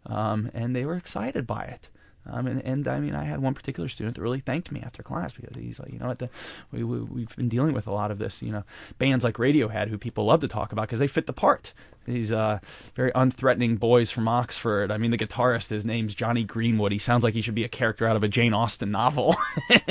um, 0.08 0.50
and 0.56 0.76
they 0.76 0.86
were 0.86 0.96
excited 0.96 1.46
by 1.46 1.66
it. 1.66 1.90
Um, 2.26 2.48
and, 2.48 2.62
and 2.64 2.88
I 2.88 3.00
mean, 3.00 3.16
I 3.16 3.26
had 3.26 3.42
one 3.42 3.54
particular 3.54 3.90
student 3.90 4.16
that 4.16 4.22
really 4.22 4.40
thanked 4.40 4.72
me 4.72 4.82
after 4.82 5.04
class 5.04 5.34
because 5.34 5.56
he's 5.56 5.80
like, 5.80 5.92
you 5.92 6.00
know 6.00 6.08
what, 6.08 6.20
the, 6.20 6.30
we, 6.72 6.84
we, 6.84 7.22
have 7.22 7.36
been 7.36 7.50
dealing 7.50 7.74
with 7.74 7.88
a 7.88 7.92
lot 7.92 8.12
of 8.12 8.18
this, 8.18 8.42
you 8.42 8.52
know, 8.52 8.64
bands 8.98 9.24
like 9.24 9.36
Radiohead 9.36 9.90
who 9.90 9.98
people 9.98 10.26
love 10.26 10.42
to 10.42 10.48
talk 10.48 10.72
about 10.72 10.84
because 10.84 11.00
they 11.00 11.08
fit 11.08 11.26
the 11.26 11.34
part. 11.34 11.74
These 12.06 12.34
uh, 12.34 12.60
very 12.96 13.12
unthreatening 13.14 13.80
boys 13.80 14.12
from 14.12 14.28
Oxford. 14.28 14.92
I 14.92 14.98
mean, 14.98 15.12
the 15.12 15.18
guitarist, 15.18 15.70
his 15.70 15.86
name's 15.86 16.14
Jonny 16.14 16.44
Greenwood. 16.44 16.92
He 16.92 16.98
sounds 16.98 17.24
like 17.24 17.34
he 17.34 17.42
should 17.42 17.56
be 17.56 17.64
a 17.64 17.70
character 17.70 18.06
out 18.06 18.18
of 18.18 18.24
a 18.26 18.28
Jane 18.28 18.54
Austen 18.54 18.92
novel. 18.92 19.36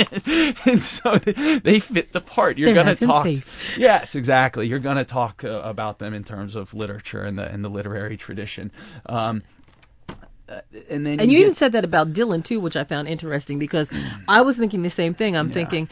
and 0.66 0.82
so 0.82 1.16
they, 1.16 1.58
they, 1.58 1.78
fit 1.78 2.12
the 2.12 2.20
part. 2.20 2.58
You're 2.58 2.74
going 2.74 2.94
to 2.94 3.06
talk. 3.06 3.26
Yes, 3.78 4.14
exactly. 4.14 4.66
You're 4.66 4.78
going 4.78 4.98
to 4.98 5.04
talk 5.04 5.42
uh, 5.42 5.62
about 5.64 6.00
them 6.00 6.12
in 6.12 6.22
terms 6.22 6.54
of 6.54 6.74
literature 6.74 7.24
and 7.24 7.38
the, 7.38 7.46
and 7.46 7.64
the 7.64 7.70
literary 7.70 8.18
tradition. 8.18 8.70
Um, 9.06 9.42
uh, 10.52 10.60
and 10.90 11.06
then 11.06 11.20
and 11.20 11.30
you, 11.30 11.38
you 11.38 11.38
get... 11.38 11.44
even 11.44 11.54
said 11.54 11.72
that 11.72 11.84
about 11.84 12.12
Dylan 12.12 12.44
too, 12.44 12.60
which 12.60 12.76
I 12.76 12.84
found 12.84 13.08
interesting 13.08 13.58
because 13.58 13.90
I 14.28 14.42
was 14.42 14.56
thinking 14.56 14.82
the 14.82 14.90
same 14.90 15.14
thing. 15.14 15.36
I'm 15.36 15.48
yeah. 15.48 15.54
thinking 15.54 15.88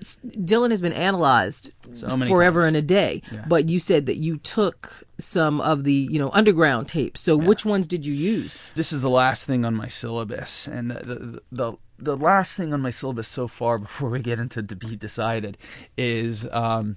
Dylan 0.00 0.70
has 0.70 0.80
been 0.80 0.92
analyzed 0.92 1.70
so 1.94 2.08
forever 2.26 2.60
times. 2.60 2.68
and 2.68 2.76
a 2.76 2.82
day, 2.82 3.22
yeah. 3.32 3.44
but 3.48 3.68
you 3.68 3.80
said 3.80 4.06
that 4.06 4.16
you 4.16 4.38
took 4.38 5.04
some 5.18 5.60
of 5.60 5.84
the 5.84 5.92
you 5.92 6.18
know 6.18 6.30
underground 6.32 6.88
tapes. 6.88 7.20
So 7.20 7.38
yeah. 7.38 7.46
which 7.46 7.64
ones 7.64 7.86
did 7.86 8.06
you 8.06 8.14
use? 8.14 8.58
This 8.74 8.92
is 8.92 9.00
the 9.00 9.10
last 9.10 9.46
thing 9.46 9.64
on 9.64 9.74
my 9.74 9.88
syllabus, 9.88 10.66
and 10.68 10.90
the 10.90 11.04
the, 11.04 11.42
the 11.50 11.72
the 11.98 12.16
last 12.16 12.56
thing 12.56 12.72
on 12.72 12.80
my 12.80 12.90
syllabus 12.90 13.28
so 13.28 13.48
far 13.48 13.78
before 13.88 14.10
we 14.10 14.20
get 14.20 14.38
into 14.38 14.62
to 14.62 14.76
be 14.76 14.96
decided 14.96 15.58
is 15.96 16.48
um, 16.52 16.96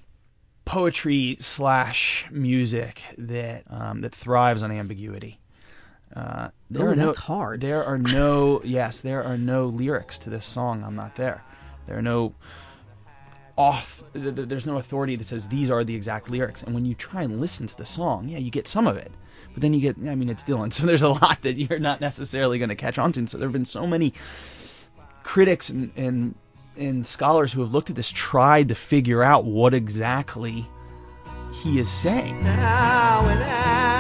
poetry 0.66 1.38
slash 1.40 2.28
music 2.32 3.04
that 3.18 3.64
um, 3.70 4.02
that 4.02 4.14
thrives 4.14 4.62
on 4.62 4.72
ambiguity. 4.72 5.41
Uh, 6.16 6.50
there 6.70 6.88
oh, 6.88 6.92
are 6.92 6.96
that's 6.96 7.18
no, 7.18 7.24
hard. 7.24 7.62
There 7.62 7.84
are 7.84 7.98
no 7.98 8.62
yes, 8.66 9.02
there 9.02 9.24
are 9.24 9.38
no 9.38 9.68
lyrics 9.68 10.20
to 10.20 10.30
this 10.30 10.46
song. 10.46 10.84
I'm 10.84 10.96
not 10.96 11.16
there. 11.16 11.44
There 11.86 11.98
are 11.98 12.02
no 12.02 12.36
off. 13.58 14.04
th- 14.14 14.36
th- 14.36 14.48
There's 14.48 14.66
no 14.66 14.78
authority 14.78 15.16
that 15.16 15.28
says 15.28 15.48
these 15.48 15.70
are 15.70 15.84
the 15.84 15.96
exact 15.96 16.30
lyrics. 16.30 16.64
And 16.64 16.74
when 16.74 16.86
you 16.86 16.96
try 16.96 17.24
and 17.24 17.40
listen 17.40 17.68
to 17.68 17.78
the 17.78 17.86
song, 17.86 18.28
yeah, 18.28 18.38
you 18.38 18.52
get 18.52 18.68
some 18.68 18.88
of 18.88 18.98
it, 18.98 19.12
but 19.54 19.62
then 19.62 19.74
you 19.74 19.82
get. 19.82 19.98
I 19.98 20.16
mean, 20.16 20.30
it's 20.30 20.44
Dylan, 20.44 20.74
so 20.74 20.86
there's 20.86 21.02
a 21.02 21.10
lot 21.10 21.42
that 21.44 21.54
you're 21.54 21.80
not 21.80 22.02
necessarily 22.02 22.58
going 22.58 22.70
to 22.70 22.76
catch 22.76 22.98
on 22.98 23.12
to. 23.14 23.20
And 23.20 23.30
so 23.30 23.38
there 23.38 23.48
have 23.48 23.54
been 23.54 23.66
so 23.66 23.88
many 23.88 24.14
critics 25.24 25.70
and, 25.70 25.92
and 25.96 26.36
and 26.78 27.06
scholars 27.06 27.54
who 27.54 27.62
have 27.62 27.74
looked 27.74 27.90
at 27.90 27.96
this 27.96 28.10
tried 28.10 28.70
to 28.70 28.76
figure 28.76 29.24
out 29.24 29.46
what 29.46 29.74
exactly 29.74 30.68
he 31.64 31.80
is 31.80 31.90
saying. 31.90 32.44
Now 32.44 33.28
and 33.28 33.44
I 33.44 33.91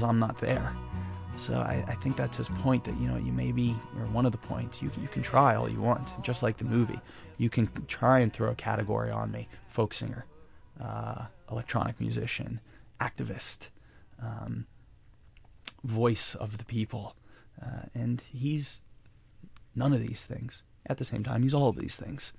"I'm 0.00 0.20
Not 0.20 0.38
There," 0.38 0.72
so 1.36 1.54
I, 1.54 1.84
I 1.88 1.94
think 1.96 2.16
that's 2.16 2.36
his 2.36 2.48
point. 2.48 2.84
That 2.84 2.96
you 3.00 3.08
know, 3.08 3.16
you 3.16 3.32
maybe 3.32 3.76
or 3.98 4.06
one 4.06 4.26
of 4.26 4.32
the 4.32 4.38
points. 4.38 4.80
You 4.80 4.92
you 5.00 5.08
can 5.08 5.22
try 5.22 5.56
all 5.56 5.68
you 5.68 5.80
want, 5.80 6.08
just 6.22 6.44
like 6.44 6.56
the 6.56 6.64
movie. 6.64 7.00
You 7.36 7.50
can 7.50 7.68
try 7.88 8.20
and 8.20 8.32
throw 8.32 8.50
a 8.50 8.54
category 8.54 9.10
on 9.10 9.32
me: 9.32 9.48
folk 9.68 9.92
singer, 9.92 10.24
uh, 10.80 11.24
electronic 11.50 11.98
musician, 12.00 12.60
activist, 13.00 13.70
um, 14.22 14.66
voice 15.82 16.36
of 16.36 16.58
the 16.58 16.64
people, 16.64 17.16
uh, 17.60 17.86
and 17.92 18.22
he's 18.32 18.82
none 19.74 19.92
of 19.92 20.00
these 20.00 20.24
things. 20.24 20.62
At 20.86 20.98
the 20.98 21.04
same 21.04 21.24
time, 21.24 21.42
he's 21.42 21.54
all 21.54 21.68
of 21.68 21.76
these 21.76 21.96
things. 21.96 22.32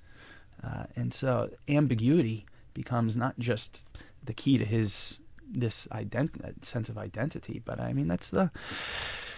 Uh, 0.62 0.84
and 0.96 1.12
so 1.12 1.50
ambiguity 1.68 2.46
becomes 2.72 3.16
not 3.16 3.38
just 3.38 3.84
the 4.22 4.32
key 4.32 4.58
to 4.58 4.64
his 4.64 5.20
this 5.50 5.86
ident- 5.92 6.64
sense 6.64 6.88
of 6.88 6.98
identity, 6.98 7.62
but 7.64 7.80
I 7.80 7.92
mean 7.92 8.08
that's 8.08 8.30
the 8.30 8.50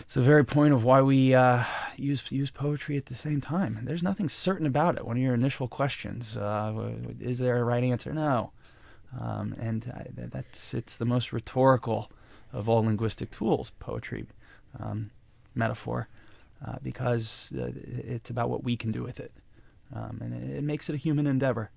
it's 0.00 0.14
the 0.14 0.22
very 0.22 0.44
point 0.44 0.72
of 0.74 0.84
why 0.84 1.02
we 1.02 1.34
uh, 1.34 1.64
use 1.96 2.22
use 2.30 2.50
poetry 2.50 2.96
at 2.96 3.06
the 3.06 3.14
same 3.14 3.40
time. 3.40 3.80
There's 3.82 4.02
nothing 4.02 4.28
certain 4.28 4.66
about 4.66 4.96
it. 4.96 5.06
One 5.06 5.16
of 5.16 5.22
your 5.22 5.34
initial 5.34 5.68
questions: 5.68 6.36
uh, 6.36 6.92
Is 7.20 7.38
there 7.38 7.58
a 7.58 7.64
right 7.64 7.84
answer? 7.84 8.12
No. 8.12 8.52
Um, 9.18 9.54
and 9.58 9.92
I, 9.94 10.06
that's 10.28 10.74
it's 10.74 10.96
the 10.96 11.04
most 11.04 11.32
rhetorical 11.32 12.10
of 12.52 12.68
all 12.68 12.82
linguistic 12.82 13.30
tools, 13.30 13.70
poetry, 13.78 14.26
um, 14.78 15.10
metaphor, 15.54 16.08
uh, 16.64 16.76
because 16.82 17.52
uh, 17.56 17.70
it's 17.74 18.30
about 18.30 18.50
what 18.50 18.64
we 18.64 18.76
can 18.76 18.92
do 18.92 19.02
with 19.02 19.20
it, 19.20 19.32
um, 19.94 20.18
and 20.22 20.34
it, 20.34 20.58
it 20.58 20.64
makes 20.64 20.88
it 20.88 20.94
a 20.94 20.98
human 20.98 21.26
endeavor. 21.26 21.70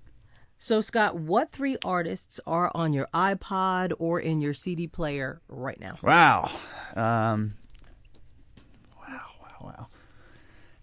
So, 0.62 0.82
Scott, 0.82 1.16
what 1.16 1.52
three 1.52 1.78
artists 1.82 2.38
are 2.46 2.70
on 2.74 2.92
your 2.92 3.08
iPod 3.14 3.94
or 3.98 4.20
in 4.20 4.42
your 4.42 4.52
CD 4.52 4.86
player 4.86 5.40
right 5.48 5.80
now? 5.80 5.96
Wow. 6.02 6.50
Um, 6.94 7.54
wow, 8.98 9.22
wow, 9.40 9.56
wow. 9.62 9.86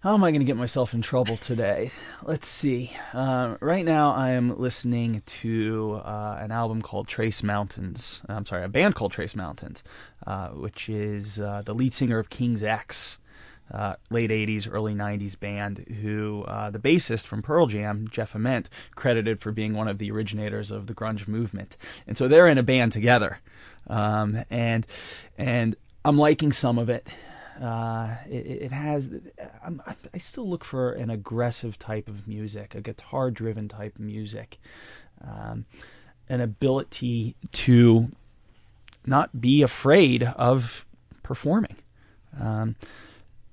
How 0.00 0.14
am 0.14 0.24
I 0.24 0.32
going 0.32 0.40
to 0.40 0.44
get 0.44 0.56
myself 0.56 0.94
in 0.94 1.02
trouble 1.02 1.36
today? 1.36 1.92
Let's 2.24 2.48
see. 2.48 2.90
Uh, 3.12 3.56
right 3.60 3.84
now, 3.84 4.12
I 4.14 4.30
am 4.30 4.58
listening 4.58 5.22
to 5.26 6.00
uh, 6.04 6.38
an 6.40 6.50
album 6.50 6.82
called 6.82 7.06
Tres 7.06 7.44
Mountains. 7.44 8.20
I'm 8.28 8.46
sorry, 8.46 8.64
a 8.64 8.68
band 8.68 8.96
called 8.96 9.12
Tres 9.12 9.36
Mountains, 9.36 9.84
uh, 10.26 10.48
which 10.48 10.88
is 10.88 11.38
uh, 11.38 11.62
the 11.64 11.72
lead 11.72 11.92
singer 11.92 12.18
of 12.18 12.30
King's 12.30 12.64
X. 12.64 13.18
Uh, 13.70 13.96
late 14.08 14.30
80s, 14.30 14.66
early 14.70 14.94
90s 14.94 15.38
band 15.38 15.78
who 16.00 16.42
uh, 16.44 16.70
the 16.70 16.78
bassist 16.78 17.26
from 17.26 17.42
Pearl 17.42 17.66
Jam, 17.66 18.08
Jeff 18.10 18.34
Ament, 18.34 18.70
credited 18.94 19.40
for 19.40 19.52
being 19.52 19.74
one 19.74 19.88
of 19.88 19.98
the 19.98 20.10
originators 20.10 20.70
of 20.70 20.86
the 20.86 20.94
grunge 20.94 21.28
movement. 21.28 21.76
And 22.06 22.16
so 22.16 22.28
they're 22.28 22.48
in 22.48 22.56
a 22.56 22.62
band 22.62 22.92
together. 22.92 23.40
Um, 23.86 24.42
and 24.50 24.86
and 25.36 25.76
I'm 26.04 26.16
liking 26.16 26.52
some 26.52 26.78
of 26.78 26.88
it. 26.88 27.06
Uh, 27.60 28.14
it, 28.28 28.62
it 28.62 28.72
has. 28.72 29.10
I'm, 29.64 29.82
I 30.14 30.18
still 30.18 30.48
look 30.48 30.64
for 30.64 30.92
an 30.92 31.10
aggressive 31.10 31.78
type 31.78 32.08
of 32.08 32.28
music, 32.28 32.74
a 32.74 32.80
guitar-driven 32.80 33.68
type 33.68 33.96
of 33.96 34.00
music, 34.00 34.58
um, 35.22 35.66
an 36.28 36.40
ability 36.40 37.34
to 37.52 38.10
not 39.04 39.40
be 39.40 39.62
afraid 39.62 40.22
of 40.22 40.86
performing. 41.22 41.76
Um, 42.38 42.76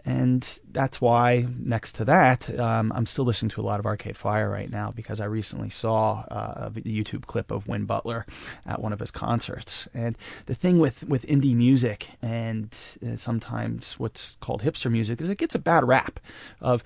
and 0.06 0.60
that's 0.72 1.02
why, 1.02 1.48
next 1.58 1.94
to 1.94 2.06
that, 2.06 2.60
um, 2.60 2.92
I'm 2.96 3.08
still 3.08 3.26
listening 3.26 3.50
to 3.50 3.62
a 3.62 3.64
lot 3.64 3.80
of 3.80 3.88
Arcade 3.88 4.16
Fire 4.16 4.50
right 4.50 4.70
now 4.70 4.92
because 4.92 5.20
I 5.20 5.26
recently 5.26 5.70
saw 5.70 6.24
uh, 6.30 6.70
a 6.76 6.82
YouTube 6.82 7.26
clip 7.26 7.50
of 7.50 7.68
Win 7.68 7.86
Butler 7.86 8.28
at 8.68 8.80
one 8.80 8.94
of 8.94 9.00
his 9.00 9.10
concerts. 9.10 9.88
And 9.96 10.16
the 10.46 10.54
thing 10.54 10.78
with, 10.78 11.04
with 11.06 11.26
indie 11.26 11.56
music 11.56 12.10
and 12.22 12.76
uh, 13.04 13.16
sometimes 13.16 13.94
what's 13.94 14.36
called 14.42 14.62
hipster 14.62 14.92
music 14.92 15.22
is 15.22 15.30
it 15.30 15.40
gets 15.40 15.56
a 15.56 15.60
bad 15.60 15.84
rap 15.88 16.20
of 16.62 16.84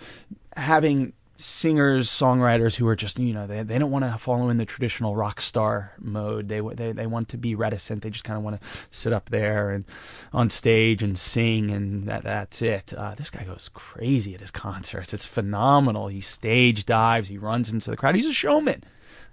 having 0.55 1.11
singers, 1.39 2.09
songwriters 2.09 2.75
who 2.75 2.85
are 2.87 2.95
just 2.95 3.17
you 3.17 3.33
know 3.33 3.47
they 3.47 3.63
they 3.63 3.77
don't 3.79 3.91
want 3.91 4.05
to 4.05 4.17
follow 4.17 4.49
in 4.49 4.57
the 4.57 4.65
traditional 4.65 5.15
rock 5.15 5.41
star 5.41 5.93
mode. 5.99 6.49
They 6.49 6.59
they 6.59 6.91
they 6.91 7.07
want 7.07 7.29
to 7.29 7.37
be 7.37 7.55
reticent. 7.55 8.03
They 8.03 8.09
just 8.09 8.25
kind 8.25 8.37
of 8.37 8.43
want 8.43 8.61
to 8.61 8.67
sit 8.91 9.13
up 9.13 9.29
there 9.29 9.69
and 9.71 9.85
on 10.33 10.49
stage 10.49 11.01
and 11.01 11.17
sing, 11.17 11.71
and 11.71 12.03
that 12.05 12.23
that's 12.23 12.61
it. 12.61 12.93
Uh, 12.95 13.15
this 13.15 13.29
guy 13.29 13.43
goes 13.43 13.69
crazy 13.73 14.33
at 14.35 14.41
his 14.41 14.51
concerts. 14.51 15.13
It's 15.13 15.25
phenomenal. 15.25 16.07
He 16.07 16.21
stage 16.21 16.85
dives. 16.85 17.29
He 17.29 17.37
runs 17.37 17.71
into 17.71 17.89
the 17.89 17.97
crowd. 17.97 18.15
He's 18.15 18.25
a 18.25 18.33
showman. 18.33 18.83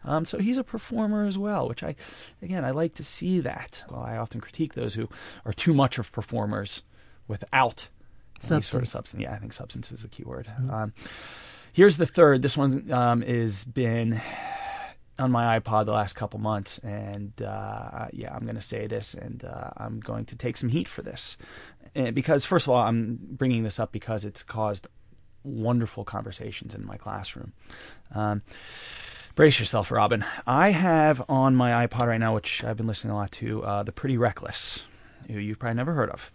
Um, 0.05 0.25
so 0.25 0.39
he's 0.39 0.57
a 0.59 0.63
performer 0.63 1.27
as 1.27 1.37
well, 1.37 1.69
which 1.69 1.83
I, 1.83 1.97
again, 2.41 2.65
I 2.65 2.71
like 2.71 2.95
to 2.95 3.03
see 3.03 3.41
that. 3.41 3.83
Well, 3.91 4.03
I 4.03 4.17
often 4.17 4.41
critique 4.41 4.75
those 4.75 4.95
who 4.95 5.09
are 5.45 5.53
too 5.53 5.75
much 5.75 5.99
of 5.99 6.13
performers 6.13 6.85
without 7.27 7.89
any 8.37 8.41
sort 8.41 8.53
of 8.59 8.65
Substance. 8.65 8.91
substance. 8.93 9.23
Yeah, 9.25 9.33
I 9.33 9.39
think 9.39 9.53
substance 9.53 9.91
is 9.91 10.03
the 10.03 10.09
key 10.09 10.23
word. 10.23 10.47
Um, 10.71 10.93
Here's 11.77 11.99
the 11.99 12.07
third. 12.07 12.41
This 12.41 12.57
one 12.57 12.91
um, 12.91 13.21
has 13.21 13.63
been 13.63 14.19
on 15.19 15.31
my 15.31 15.61
iPod 15.61 15.85
the 15.85 15.93
last 15.93 16.15
couple 16.15 16.41
months, 16.41 16.79
and 16.79 17.35
uh, 17.43 18.07
yeah, 18.15 18.35
I'm 18.35 18.45
going 18.45 18.55
to 18.55 18.63
say 18.63 18.87
this, 18.87 19.13
and 19.13 19.45
uh, 19.45 19.73
I'm 19.77 20.01
going 20.01 20.25
to 20.25 20.37
take 20.37 20.57
some 20.57 20.71
heat 20.71 20.89
for 20.89 21.03
this, 21.03 21.37
and 21.95 22.15
because 22.15 22.47
first 22.47 22.67
of 22.67 22.71
all, 22.71 22.79
I'm 22.79 23.19
bringing 23.21 23.63
this 23.63 23.79
up 23.79 23.93
because 23.93 24.25
it's 24.25 24.43
caused 24.43 24.87
wonderful 25.45 26.03
conversations 26.03 26.75
in 26.75 26.83
my 26.83 26.97
classroom. 26.97 27.53
Um, 28.15 28.41
brace 29.35 29.61
yourself, 29.61 29.91
Robin. 29.91 30.25
I 30.47 30.71
have 30.71 31.23
on 31.29 31.55
my 31.55 31.87
iPod 31.87 32.07
right 32.07 32.17
now, 32.17 32.35
which 32.35 32.65
I've 32.65 32.79
been 32.79 32.87
listening 32.87 33.11
a 33.11 33.17
lot 33.17 33.33
to, 33.33 33.63
uh, 33.65 33.83
the 33.83 33.93
Pretty 33.93 34.17
Reckless, 34.17 34.85
who 35.31 35.39
you've 35.39 35.59
probably 35.59 35.77
never 35.77 35.93
heard 35.93 36.09
of. 36.09 36.33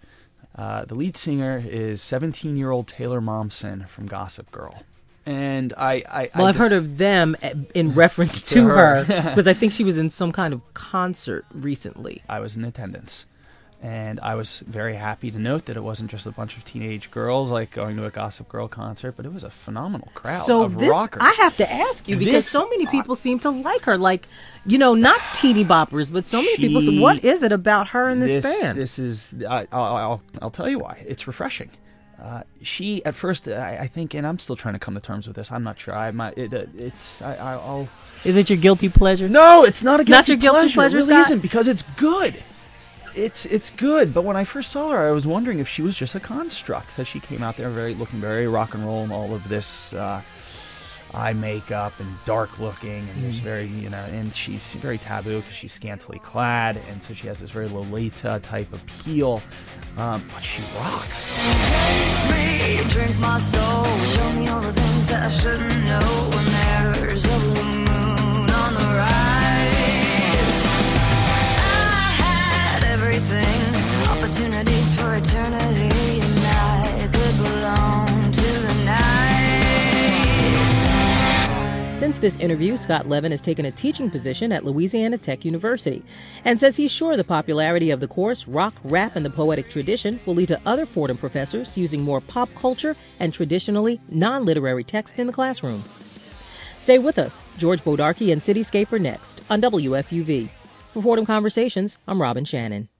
Uh, 0.56 0.86
the 0.86 0.93
lead 0.93 1.17
singer 1.17 1.63
is 1.65 1.99
17 1.99 2.58
year 2.58 2.69
old 2.69 2.88
Taylor 2.88 3.21
Momsen 3.21 3.89
from 3.89 4.06
Gossip 4.06 4.51
Girl. 4.51 4.84
And 5.25 5.73
I, 5.77 6.03
I 6.10 6.29
Well, 6.36 6.45
I 6.45 6.49
I've 6.49 6.55
heard 6.55 6.71
of 6.71 6.97
them 6.97 7.36
eh, 7.41 7.53
in 7.75 7.93
reference 7.95 8.41
To 8.43 8.55
to 8.55 8.67
her. 8.67 9.03
because 9.05 9.47
I 9.53 9.53
think 9.53 9.71
she 9.71 9.84
was 9.84 9.97
in 9.97 10.10
some 10.10 10.31
kind 10.31 10.53
of 10.53 10.62
concert 10.73 11.45
recently. 11.53 12.23
I 12.27 12.39
was 12.39 12.55
in 12.55 12.63
attendance. 12.65 13.25
And 13.84 14.19
I 14.19 14.36
was 14.36 14.60
very 14.60 14.95
happy 14.95 15.31
to 15.31 15.39
note 15.39 15.65
that 15.65 15.75
it 15.75 15.81
wasn't 15.81 16.12
just 16.12 16.27
a 16.27 16.31
bunch 16.31 16.55
of 16.55 16.63
teenage 16.63 17.10
girls 17.10 17.49
like 17.49 17.71
going 17.71 17.97
to 17.97 18.05
a 18.05 18.12
Gossip 18.12 18.47
Girl 18.47 18.67
concert, 18.67 19.13
but 19.17 19.25
it 19.25 19.34
was 19.34 19.43
a 19.43 19.49
phenomenal 19.49 20.07
crowd 20.13 20.38
so 20.43 20.62
of 20.63 20.77
this, 20.77 20.88
rockers. 20.88 21.23
I 21.25 21.31
have 21.39 21.57
to 21.57 21.71
ask 21.71 22.07
you 22.07 22.15
because 22.15 22.31
This- 22.34 22.47
so 22.49 22.69
many 22.69 22.86
people 22.86 23.15
seem 23.15 23.39
to 23.39 23.49
like 23.49 23.86
her. 23.86 23.97
Like, 23.97 24.27
you 24.67 24.77
know, 24.77 24.93
not 24.93 25.19
teeny 25.34 25.65
boppers, 25.65 26.13
but 26.13 26.27
so 26.27 26.43
many 26.43 26.57
people. 26.57 26.81
So 26.81 26.91
what 27.01 27.23
is 27.25 27.41
it 27.41 27.51
about 27.51 27.88
her 27.88 28.07
in 28.07 28.19
this, 28.19 28.43
this, 28.43 28.62
band? 28.62 28.77
This 28.77 28.99
is 28.99 29.34
I, 29.49 29.67
I'll, 29.71 29.95
I'll 29.95 30.21
I'll 30.43 30.51
tell 30.51 30.69
you 30.69 30.77
why. 30.77 31.03
It's 31.07 31.25
refreshing. 31.25 31.71
Uh, 32.21 32.43
she 32.62 33.03
at 33.03 33.15
first 33.15 33.47
I, 33.47 33.77
I 33.81 33.88
think, 33.88 34.13
and 34.13 34.27
I'm 34.27 34.38
still 34.38 34.55
trying 34.55 34.75
to 34.75 34.79
come 34.79 34.93
to 34.93 34.99
terms 35.01 35.25
with 35.25 35.36
this. 35.36 35.51
I'm 35.51 35.63
not 35.63 35.79
sure. 35.79 35.95
I 35.95 36.12
might. 36.12 36.38
It, 36.38 36.53
uh, 36.53 36.65
it's 36.77 37.21
I, 37.21 37.36
I'll. 37.53 37.88
Is 38.23 38.38
it 38.38 38.49
your 38.49 38.60
guilty 38.60 38.89
pleasure? 38.89 39.27
No, 39.27 39.63
it's 39.63 39.81
not 39.81 39.99
a 39.99 40.03
guilty 40.03 40.12
pleasure. 40.12 40.12
Not 40.12 40.25
guilty 40.27 40.31
your 40.31 40.53
guilty 40.53 40.73
pleasure, 40.73 40.97
It 40.97 41.01
really 41.01 41.13
Scott? 41.13 41.25
isn't 41.27 41.39
because 41.39 41.67
it's 41.67 41.81
good. 41.97 42.43
It's 43.15 43.45
it's 43.45 43.71
good. 43.71 44.13
But 44.13 44.23
when 44.23 44.38
I 44.38 44.43
first 44.43 44.71
saw 44.71 44.91
her, 44.91 45.07
I 45.10 45.12
was 45.12 45.25
wondering 45.25 45.57
if 45.60 45.67
she 45.67 45.81
was 45.81 45.95
just 45.97 46.13
a 46.13 46.19
construct 46.19 46.88
because 46.88 47.07
she 47.07 47.19
came 47.19 47.41
out 47.41 47.57
there 47.57 47.69
very 47.71 47.95
looking 47.95 48.19
very 48.21 48.47
rock 48.47 48.75
and 48.75 48.86
roll 48.86 49.01
and 49.03 49.12
all 49.12 49.34
of 49.34 49.49
this. 49.49 49.91
Uh, 49.91 50.21
eye 51.13 51.34
makeup 51.34 51.93
and 52.00 52.10
dark 52.26 52.60
looking 52.60 53.08
and 53.10 53.24
there's 53.24 53.39
very 53.39 53.67
you 53.67 53.89
know 53.89 53.97
and 54.12 54.34
she's 54.34 54.74
very 54.76 54.97
taboo 54.97 55.38
because 55.38 55.54
she's 55.54 55.74
scantily 55.74 56.19
clad 56.19 56.78
and 56.89 57.02
so 57.02 57.13
she 57.13 57.28
has 57.28 57.39
this 57.39 57.52
very 57.52 57.67
lolita 57.67 58.39
type 58.41 58.71
appeal 58.74 59.41
um, 59.97 60.24
but 60.34 60.41
she 60.41 60.62
rocks. 60.78 61.38
Me, 62.30 62.82
drink 62.89 63.17
my 63.19 63.38
everything. 82.12 82.21
this 82.21 82.43
interview, 82.43 82.78
Scott 82.78 83.08
Levin 83.08 83.32
has 83.32 83.41
taken 83.41 83.65
a 83.65 83.71
teaching 83.71 84.10
position 84.10 84.52
at 84.52 84.65
Louisiana 84.65 85.17
Tech 85.17 85.45
University 85.45 86.04
and 86.45 86.60
says 86.60 86.78
he's 86.78 86.91
sure 86.91 87.15
the 87.15 87.24
popularity 87.24 87.91
of 87.91 88.00
the 88.00 88.08
course, 88.08 88.47
rock, 88.47 88.74
rap, 88.84 89.15
and 89.15 89.26
the 89.26 89.30
poetic 89.30 89.69
tradition 89.69 90.19
will 90.26 90.36
lead 90.36 90.50
to 90.50 90.60
other 90.65 90.86
Fordham 90.86 91.17
professors 91.17 91.78
using 91.78 92.02
more 92.02 92.21
pop 92.21 92.54
culture 92.56 92.95
and 93.19 93.34
traditionally 93.34 94.00
non 94.10 94.45
literary 94.45 94.84
text 94.84 95.19
in 95.19 95.28
the 95.28 95.34
classroom. 95.34 95.84
Stay 96.80 97.00
with 97.00 97.17
us. 97.19 97.41
George 97.58 97.84
Bodarky 97.84 98.32
and 98.32 98.41
Cityscaper 98.41 99.00
next 99.00 99.41
on 99.50 99.62
WFUV. 99.62 100.50
For 100.93 101.02
Fordham 101.02 101.26
Conversations, 101.26 101.97
I'm 102.08 102.21
Robin 102.21 102.43
Shannon. 102.45 102.91